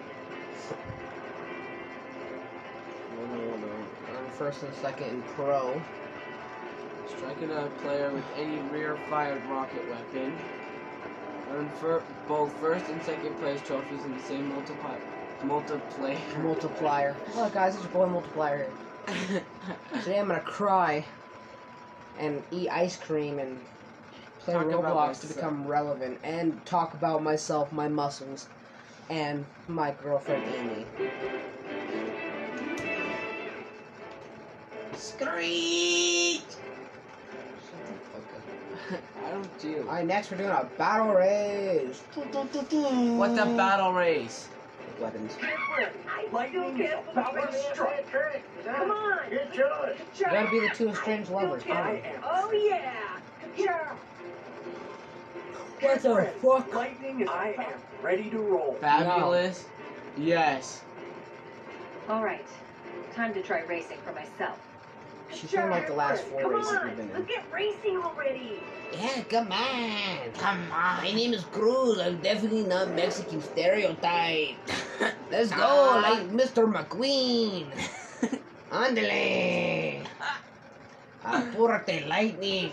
Earn 4.16 4.30
first 4.32 4.64
and 4.64 4.74
second 4.76 5.10
in 5.10 5.22
pro. 5.36 5.82
Striking 7.18 7.52
a 7.52 7.70
player 7.82 8.12
with 8.12 8.24
any 8.38 8.60
rear-fired 8.72 9.44
rocket 9.46 9.90
weapon. 9.90 10.38
Earn 11.52 11.70
fir- 11.70 12.04
both 12.28 12.54
first 12.60 12.90
and 12.90 13.02
second 13.04 13.36
place 13.38 13.62
trophies 13.62 14.04
in 14.06 14.16
the 14.16 14.24
same 14.24 14.50
multiplier. 14.50 15.00
Multiplayer. 15.44 16.38
Multiplier. 16.38 17.16
Look, 17.36 17.54
guys, 17.54 17.76
it's 17.76 17.84
your 17.84 17.92
boy 17.92 18.06
Multiplier 18.08 18.72
here. 19.08 19.44
Today 20.04 20.20
I'm 20.20 20.28
gonna 20.28 20.42
cry 20.42 21.06
and 22.20 22.44
eat 22.52 22.70
ice 22.70 22.98
cream 22.98 23.40
and 23.40 23.60
play 24.40 24.54
Talk 24.54 24.66
Roblox 24.66 25.22
to 25.22 25.28
become 25.28 25.66
relevant 25.66 26.20
and 26.24 26.64
talk 26.66 26.94
about 26.94 27.24
myself, 27.24 27.72
my 27.72 27.88
muscles, 27.88 28.48
and 29.10 29.46
my 29.68 29.92
girlfriend 29.92 30.44
Amy. 30.56 30.86
Screech! 34.96 36.19
I 39.30 39.34
don't 39.34 39.60
do. 39.60 39.82
Alright, 39.82 40.08
next 40.08 40.32
we're 40.32 40.38
doing 40.38 40.50
a 40.50 40.68
battle 40.78 41.14
race. 41.14 42.00
What 42.16 43.36
the 43.36 43.46
battle 43.56 43.94
race? 43.94 44.48
Weapons. 45.00 45.34
Lightning 46.32 46.80
is 46.82 46.94
power 47.14 47.50
strike. 47.52 48.12
Come 48.66 48.92
on. 48.92 49.30
Get 49.30 49.54
yours. 49.54 49.98
You 50.18 50.26
gotta 50.26 50.50
be 50.50 50.60
the 50.60 50.72
two 50.76 50.94
strange 50.96 51.30
lovers. 51.30 51.64
Come. 51.64 52.00
Oh 52.24 52.52
yeah. 52.52 53.20
Yeah. 53.56 53.94
What 55.82 56.02
the 56.02 56.30
fuck? 56.42 56.74
Lightning 56.74 57.22
is 57.22 57.30
I 57.30 57.56
am 57.58 57.80
ready 58.02 58.30
to 58.32 58.40
roll. 58.40 58.78
Fabulous. 58.82 59.66
Yes. 60.18 60.82
All 62.10 62.24
right, 62.24 62.46
time 63.14 63.36
to 63.36 63.44
try 63.44 63.62
racing 63.62 64.00
for 64.04 64.12
myself. 64.14 64.58
She's 65.34 65.52
been 65.52 65.70
like 65.70 65.88
the 65.88 65.94
last 65.94 66.24
four 66.26 66.42
Come 66.42 66.56
races 66.56 66.72
on. 66.74 66.88
we've 66.88 66.98
been 66.98 67.10
in. 67.10 67.14
Let's 67.14 67.28
get 67.28 67.46
racing 67.54 67.98
already. 67.98 68.60
Yeah, 68.94 69.24
come 69.30 69.52
on. 69.52 70.32
Come 70.34 70.72
on. 70.72 71.04
My 71.04 71.12
name 71.12 71.34
is 71.34 71.44
Cruz. 71.46 72.00
I'm 72.00 72.20
definitely 72.22 72.64
not 72.64 72.90
Mexican 72.96 73.42
stereotype. 73.42 74.58
Let's 75.32 75.52
go, 75.52 75.62
ah. 75.62 76.02
like 76.02 76.30
Mr. 76.32 76.66
McQueen. 76.66 77.68
Ándale. 78.72 80.02
Apúrate, 81.24 82.08
lightning. 82.08 82.72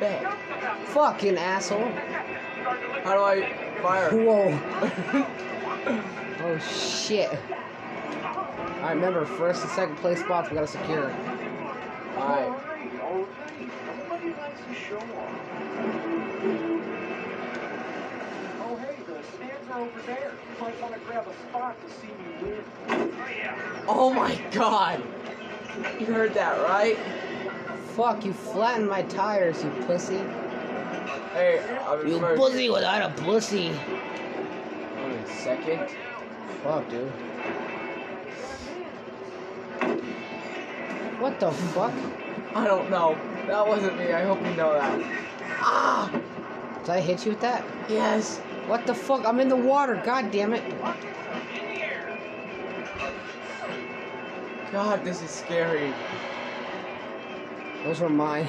Am 0.00 0.20
so 0.20 0.20
Bet. 0.20 0.20
stoked 0.20 0.58
about 0.58 0.80
this. 0.80 0.88
Fucking 0.90 1.38
asshole. 1.38 1.92
How 3.04 3.14
do 3.14 3.22
I 3.22 3.52
fire? 3.82 4.10
Whoa. 4.10 4.58
oh, 6.44 6.58
shit. 6.58 7.30
Alright, 8.78 8.94
remember, 8.94 9.24
first 9.24 9.62
and 9.62 9.70
second 9.72 9.96
place 9.96 10.20
spots 10.20 10.50
we 10.50 10.54
gotta 10.54 10.66
secure. 10.66 11.04
Alright. 11.04 11.14
All 12.16 12.50
right, 12.50 13.00
all 13.02 13.18
right. 13.18 13.28
Nobody 13.98 14.30
likes 14.30 14.60
to 14.60 14.74
show 14.74 14.96
off. 14.98 15.38
Oh, 18.60 18.76
hey, 18.76 18.96
the 19.06 19.22
stands 19.36 19.70
are 19.70 19.80
over 19.80 20.02
there. 20.06 20.32
You 20.32 20.64
might 20.64 20.80
want 20.82 20.94
to 20.94 21.00
grab 21.00 21.26
a 21.26 21.48
spot 21.48 21.76
to 21.86 21.94
see 21.94 22.06
me 22.08 22.50
win. 22.50 22.64
Oh 22.88 23.10
yeah. 23.36 23.84
Oh 23.88 24.12
my 24.12 24.40
god. 24.52 25.02
You 25.98 26.06
heard 26.06 26.34
that, 26.34 26.60
right? 26.62 26.98
Fuck, 27.98 28.24
you 28.24 28.32
flattened 28.32 28.88
my 28.88 29.02
tires, 29.02 29.64
you 29.64 29.70
pussy. 29.84 30.18
Hey, 31.32 31.60
I'm 31.84 32.06
You 32.06 32.20
first. 32.20 32.40
pussy 32.40 32.70
without 32.70 33.10
a 33.10 33.12
pussy. 33.24 33.70
I'm 33.70 35.10
in 35.10 35.26
second. 35.26 35.80
Fuck, 36.62 36.88
dude. 36.88 37.10
What 41.18 41.40
the 41.40 41.50
fuck? 41.50 41.92
I 42.54 42.64
don't 42.64 42.88
know. 42.88 43.18
That 43.48 43.66
wasn't 43.66 43.98
me. 43.98 44.12
I 44.12 44.22
hope 44.22 44.38
you 44.46 44.54
know 44.54 44.74
that. 44.74 45.00
Ah! 45.58 46.08
Did 46.84 46.90
I 46.90 47.00
hit 47.00 47.26
you 47.26 47.32
with 47.32 47.40
that? 47.40 47.64
Yes. 47.88 48.38
What 48.68 48.86
the 48.86 48.94
fuck? 48.94 49.26
I'm 49.26 49.40
in 49.40 49.48
the 49.48 49.56
water. 49.56 50.00
God 50.06 50.30
damn 50.30 50.54
it. 50.54 50.62
God, 54.70 55.04
this 55.04 55.20
is 55.20 55.30
scary. 55.30 55.92
Those 57.84 58.00
were 58.00 58.08
mine. 58.08 58.48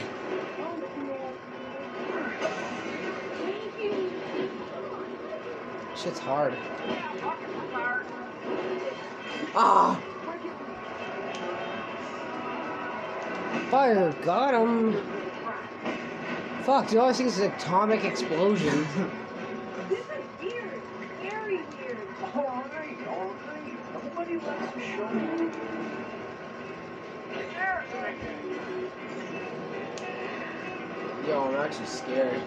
Shit's 5.96 6.20
hard. 6.20 6.54
Ah! 9.56 10.00
Fire, 13.70 14.16
got 14.24 14.54
him. 14.54 14.94
Fuck, 16.64 16.88
the 16.90 17.00
only 17.00 17.14
thing 17.14 17.28
is 17.28 17.40
an 17.40 17.52
atomic 17.52 18.04
explosion. 18.04 18.86
scared. 31.90 32.42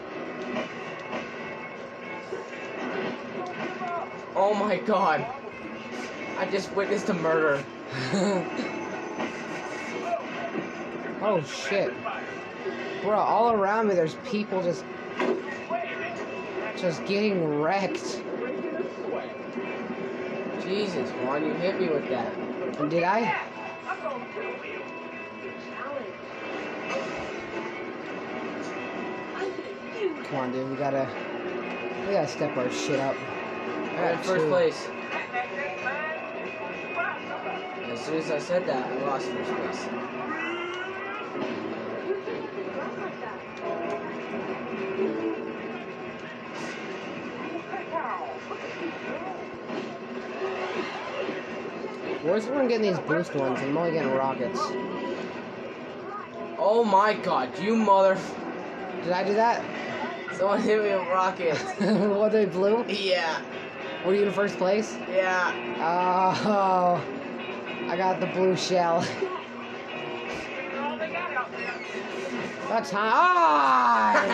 Oh 4.35 4.55
my 4.55 4.79
god. 4.79 5.27
I 6.39 6.47
just 6.51 6.73
witnessed 6.75 7.09
a 7.11 7.15
murder. 7.15 7.63
oh 11.23 11.43
shit. 11.43 11.93
Bro, 13.03 13.19
all 13.19 13.53
around 13.53 13.89
me 13.89 13.95
there's 13.95 14.15
people 14.25 14.63
just 14.63 14.85
just 16.77 17.05
getting 17.07 17.61
wrecked. 17.61 18.23
Jesus, 20.65 21.11
Juan, 21.11 21.45
you 21.45 21.53
hit 21.55 21.79
me 21.79 21.89
with 21.89 22.09
that. 22.09 22.33
Did 22.89 23.03
I? 23.03 23.43
Come 30.33 30.41
on, 30.41 30.53
dude, 30.53 30.71
we 30.71 30.77
gotta 30.77 31.07
we 32.07 32.15
gotta 32.15 32.27
step 32.27 32.57
our 32.57 32.71
shit 32.73 32.99
up. 32.99 33.15
In 33.91 33.97
got 33.97 34.25
first 34.25 34.45
two. 34.45 34.49
place. 34.49 34.89
As 37.91 38.01
soon 38.01 38.17
as 38.17 38.31
I 38.31 38.39
said 38.39 38.65
that, 38.65 38.91
I 38.91 38.95
lost 39.05 39.27
first 39.27 39.53
place. 39.53 39.85
Where's 52.23 52.47
everyone 52.47 52.69
getting 52.69 52.91
these 52.91 53.01
boost 53.01 53.35
ones? 53.35 53.61
I'm 53.61 53.77
only 53.77 53.91
getting 53.91 54.13
rockets. 54.13 54.59
Oh 56.59 56.85
my 56.91 57.13
god, 57.13 57.59
you 57.59 57.77
mother... 57.77 58.19
Did 59.05 59.13
I 59.13 59.25
do 59.25 59.35
that? 59.35 59.72
Someone 60.37 60.61
hit 60.63 60.83
me 60.83 60.91
with 60.95 61.09
rockets. 61.09 61.63
what 61.81 62.33
they 62.33 62.47
blue? 62.47 62.85
yeah, 62.89 63.43
Were 64.05 64.15
you 64.15 64.25
in 64.25 64.33
first 64.33 64.57
place? 64.59 64.97
yeah. 65.11 65.53
Oh, 65.79 67.03
I 67.89 67.97
got 67.97 68.21
the 68.21 68.27
blue 68.27 68.57
shell. 68.57 69.01
That's 72.69 72.91
time. 72.91 74.29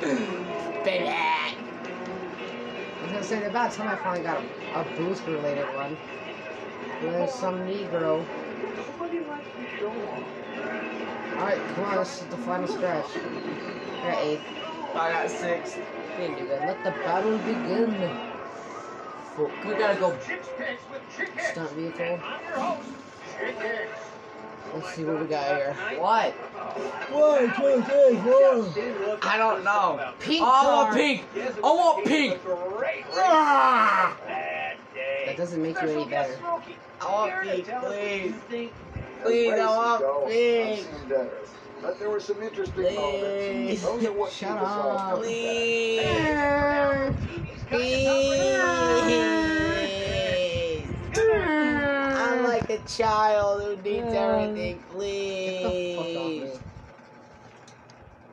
Baby. 0.84 1.08
I 1.08 1.54
was 3.02 3.10
gonna 3.12 3.22
say 3.22 3.44
about 3.44 3.72
time 3.72 3.88
I 3.88 3.96
finally 3.96 4.22
got 4.24 4.42
a, 4.74 4.80
a 4.80 4.84
boost 4.96 5.24
related 5.26 5.66
one. 5.76 5.96
There's 7.02 7.32
some 7.32 7.60
Negro. 7.60 8.24
Nobody 8.98 9.20
likes 9.20 9.46
to. 9.78 9.86
Alright, 11.36 11.60
come 11.74 11.84
on, 11.84 11.96
this 11.98 12.20
is 12.20 12.26
the 12.28 12.36
final 12.38 12.66
stretch. 12.66 13.06
Eighth. 14.06 14.42
I 14.96 15.12
got 15.12 15.30
six. 15.30 15.76
We 15.76 15.82
didn't 16.26 16.38
do 16.38 16.46
good. 16.46 16.60
Let 16.60 16.82
the 16.84 16.90
battle 16.90 17.36
begin. 17.38 17.92
Fuck, 19.36 19.64
We 19.64 19.74
gotta 19.74 20.00
go. 20.00 20.16
Chicks 20.26 20.48
Picks 20.56 20.82
with 20.90 21.02
Stunt 21.52 21.70
vehicle. 21.72 22.04
And 22.04 22.22
I'm 22.22 22.42
your 22.44 22.58
host, 22.58 22.88
Chick 23.38 23.58
Hicks. 23.58 24.00
Let's 24.74 24.94
see 24.94 25.04
what 25.04 25.20
we 25.20 25.26
got 25.26 25.56
here. 25.56 25.74
What? 25.98 26.32
One, 27.12 27.54
two, 27.54 27.82
three, 27.82 28.16
four. 28.20 29.20
I 29.22 29.36
don't 29.38 29.62
know. 29.64 30.12
Pink 30.18 30.42
Oh, 30.42 30.46
I 30.46 30.84
want 30.84 30.94
pink. 30.96 31.24
I 31.36 31.60
want 31.62 32.04
pink. 32.06 32.40
Ah! 33.14 34.16
That 35.26 35.36
doesn't 35.36 35.62
make 35.62 35.80
you 35.82 35.88
any 35.88 36.04
better. 36.06 36.38
I 37.00 37.12
want 37.12 37.42
pink, 37.42 37.66
Tell 37.66 37.84
us 37.84 37.84
what 37.84 38.02
you 38.02 38.08
please. 38.08 38.34
think. 38.48 38.72
Please, 39.22 39.52
I 39.52 39.66
want 39.66 40.28
pink. 40.28 40.86
Seen 41.76 41.82
better. 41.82 41.92
But 41.92 41.98
there 41.98 42.10
were 42.10 42.20
some 42.20 42.42
interesting 42.42 42.84
Please. 42.84 42.96
moments. 42.96 43.82
Those 43.82 44.04
are 44.04 44.12
what 44.12 44.32
Shut 44.32 44.50
keep 44.50 44.60
us 44.62 44.68
all 44.68 44.90
up. 44.92 45.10
coming 45.10 45.96
back. 45.96 47.16
Please. 47.68 48.46
I'm 52.18 52.44
like 52.44 52.70
a 52.70 52.78
child 52.86 53.62
who 53.62 53.76
needs 53.82 54.14
everything. 54.14 54.82
Please. 54.90 55.50
Get 55.50 55.62
the 55.62 55.96
fuck 55.96 56.06
off 56.06 56.30
me. 56.30 56.50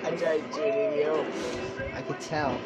I 0.05 0.11
tried 0.12 0.45
shooting 0.55 0.93
you. 0.95 1.25
I 1.93 2.03
could 2.03 2.21
tell. 2.21 2.57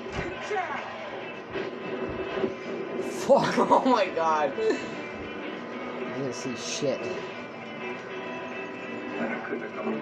Fuck, 3.01 3.59
oh 3.59 3.85
my 3.87 4.07
god. 4.07 4.53
I 4.53 6.19
didn't 6.19 6.35
see 6.35 6.55
shit. 6.57 7.01
That 9.19 9.45
couldn't 9.45 9.63
have 9.63 9.77
gone. 9.77 9.95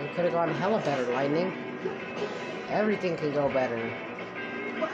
It 0.00 0.14
could 0.14 0.24
have 0.24 0.32
gone 0.32 0.50
hella 0.50 0.80
better, 0.80 1.12
Lightning. 1.12 1.52
Everything 2.70 3.16
can 3.16 3.32
go 3.32 3.48
better. 3.50 3.92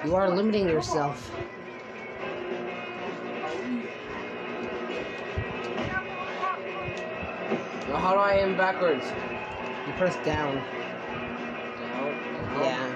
You 0.05 0.14
are 0.16 0.29
limiting 0.29 0.68
yourself. 0.68 1.31
Now, 7.89 7.97
how 7.97 8.12
do 8.14 8.21
I 8.21 8.35
aim 8.39 8.57
backwards? 8.57 9.05
You 9.87 9.93
press 9.95 10.16
down. 10.25 10.62
Yeah. 12.61 12.93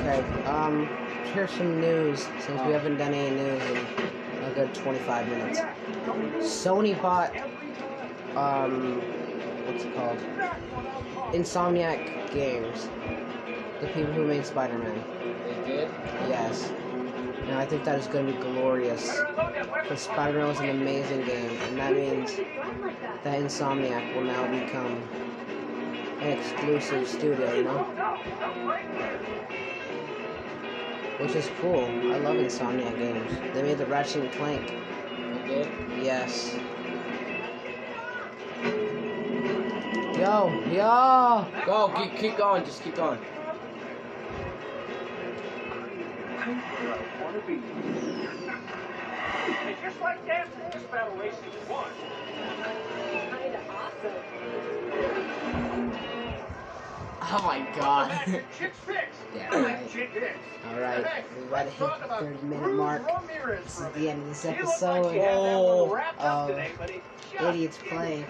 Okay. 0.00 0.44
Um. 0.46 0.88
Here's 1.32 1.50
some 1.50 1.80
news 1.80 2.26
since 2.38 2.60
we 2.62 2.72
haven't 2.72 2.96
done 2.96 3.12
any 3.12 3.34
news 3.34 3.62
in 3.70 4.44
a 4.44 4.50
good 4.54 4.74
25 4.74 5.28
minutes. 5.28 5.60
Sony 6.40 7.00
bought. 7.00 7.32
Um. 8.36 9.02
What's 9.66 9.84
it 9.84 9.94
called? 9.94 10.18
Insomniac 11.32 12.32
Games. 12.32 12.88
The 13.80 13.88
people 13.88 14.12
who 14.12 14.24
made 14.24 14.46
Spider-Man. 14.46 15.04
They 15.44 15.72
did? 15.72 15.90
Yes. 16.28 16.70
And 17.42 17.54
I 17.54 17.66
think 17.66 17.84
that 17.84 17.98
is 17.98 18.06
going 18.06 18.26
to 18.26 18.32
be 18.32 18.38
glorious. 18.38 19.18
Because 19.82 20.00
Spider-Man 20.00 20.46
was 20.46 20.60
an 20.60 20.70
amazing 20.70 21.24
game, 21.24 21.50
and 21.68 21.78
that 21.78 21.94
means 21.94 22.36
that 23.24 23.40
Insomniac 23.40 24.14
will 24.14 24.24
now 24.24 24.46
become 24.46 25.02
an 26.20 26.38
exclusive 26.38 27.08
studio, 27.08 27.52
you 27.54 27.64
know? 27.64 27.82
Which 31.18 31.34
is 31.34 31.50
cool. 31.60 31.84
I 31.84 32.18
love 32.18 32.36
Insomniac 32.36 32.98
games. 32.98 33.32
They 33.52 33.62
made 33.62 33.78
the 33.78 33.86
Ratchet 33.86 34.22
and 34.24 34.32
Clank. 34.32 34.68
They 34.68 35.46
did? 35.46 35.68
Yes. 36.02 36.56
Yo, 40.26 40.50
yo! 40.72 41.46
Go, 41.66 41.88
keep, 41.96 42.18
keep 42.18 42.36
going, 42.36 42.64
just 42.64 42.82
keep 42.82 42.96
going. 42.96 43.20
It's 49.68 49.80
just 49.80 50.00
like 50.00 50.26
dancing. 50.26 50.60
Just 50.72 50.90
battle 50.90 51.14
racing 51.14 51.44
is 51.44 51.68
one. 51.68 51.92
Kinda 53.40 53.60
awesome. 53.70 54.16
Oh 57.28 57.42
my 57.44 57.66
god. 57.76 58.12
Yeah, 59.34 59.48
right. 59.58 59.90
Alright, 60.64 61.06
we 61.36 61.46
gotta 61.50 61.70
hit 61.70 61.88
the 62.00 62.24
30 62.24 62.46
minute 62.46 62.72
mark. 62.72 63.02
This 63.64 63.80
is 63.80 63.88
the 63.94 64.08
end 64.08 64.22
of 64.22 64.28
this 64.28 64.44
episode 64.44 65.12
he 65.12 65.18
had 65.18 65.34
that 65.34 65.58
little 65.60 65.90
wrapped 65.90 66.20
up 66.20 66.50
of 66.50 66.56
today, 66.56 66.72
but 66.78 66.90
he 66.90 67.00
just 67.20 67.40
Idiots 67.40 67.78
Play 67.88 68.26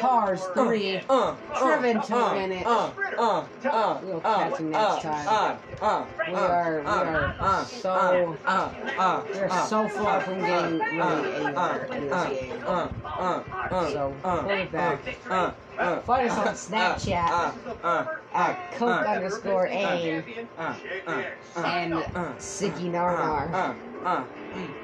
Cars 0.00 0.46
3. 0.54 1.00
Uh, 1.08 1.36
Driven 1.62 1.96
uh, 1.98 2.02
to 2.02 2.16
uh, 2.16 2.34
win 2.34 2.52
it. 2.52 2.66
Uh, 2.66 2.90
uh, 3.18 3.46
uh, 3.64 4.00
We'll 4.02 4.20
uh, 4.24 4.50
catch 4.50 4.60
you 4.60 4.66
next 4.66 4.82
uh, 4.82 5.00
time. 5.00 5.28
Uh, 5.28 5.84
uh, 5.84 6.06
We 6.26 6.34
uh, 6.34 6.38
are, 6.38 6.80
we 6.80 6.86
uh, 6.86 6.90
are 6.90 7.34
uh, 7.38 7.64
so, 7.64 8.38
uh, 8.46 8.50
uh, 8.96 9.24
we 9.32 9.38
are 9.40 9.50
uh, 9.50 9.66
so 9.66 9.88
far 9.88 10.20
from 10.20 10.40
getting 10.40 10.78
really 10.78 11.00
uh, 11.00 11.22
anywhere 11.22 11.88
in 11.92 12.12
uh, 12.12 12.28
this 12.30 12.40
game. 12.40 12.62
uh, 12.66 12.88
uh, 13.18 13.42
uh, 13.70 13.90
So, 13.92 14.14
uh, 14.24 14.42
be 14.48 14.64
back. 14.66 14.98
Uh, 15.78 16.00
Find 16.02 16.30
us 16.30 16.38
on 16.38 16.54
Snapchat 16.54 17.28
at 18.32 18.72
Coke 18.72 18.90
uh, 19.06 19.08
underscore 19.08 19.66
AIM 19.68 20.24
uh, 20.56 20.76
uh, 21.06 21.24
uh, 21.56 21.60
and 21.64 21.92
Siggy 22.38 22.90
Narnar. 22.90 23.52
uh, 23.52 23.74
uh, 24.04 24.24
mm, 24.54 24.74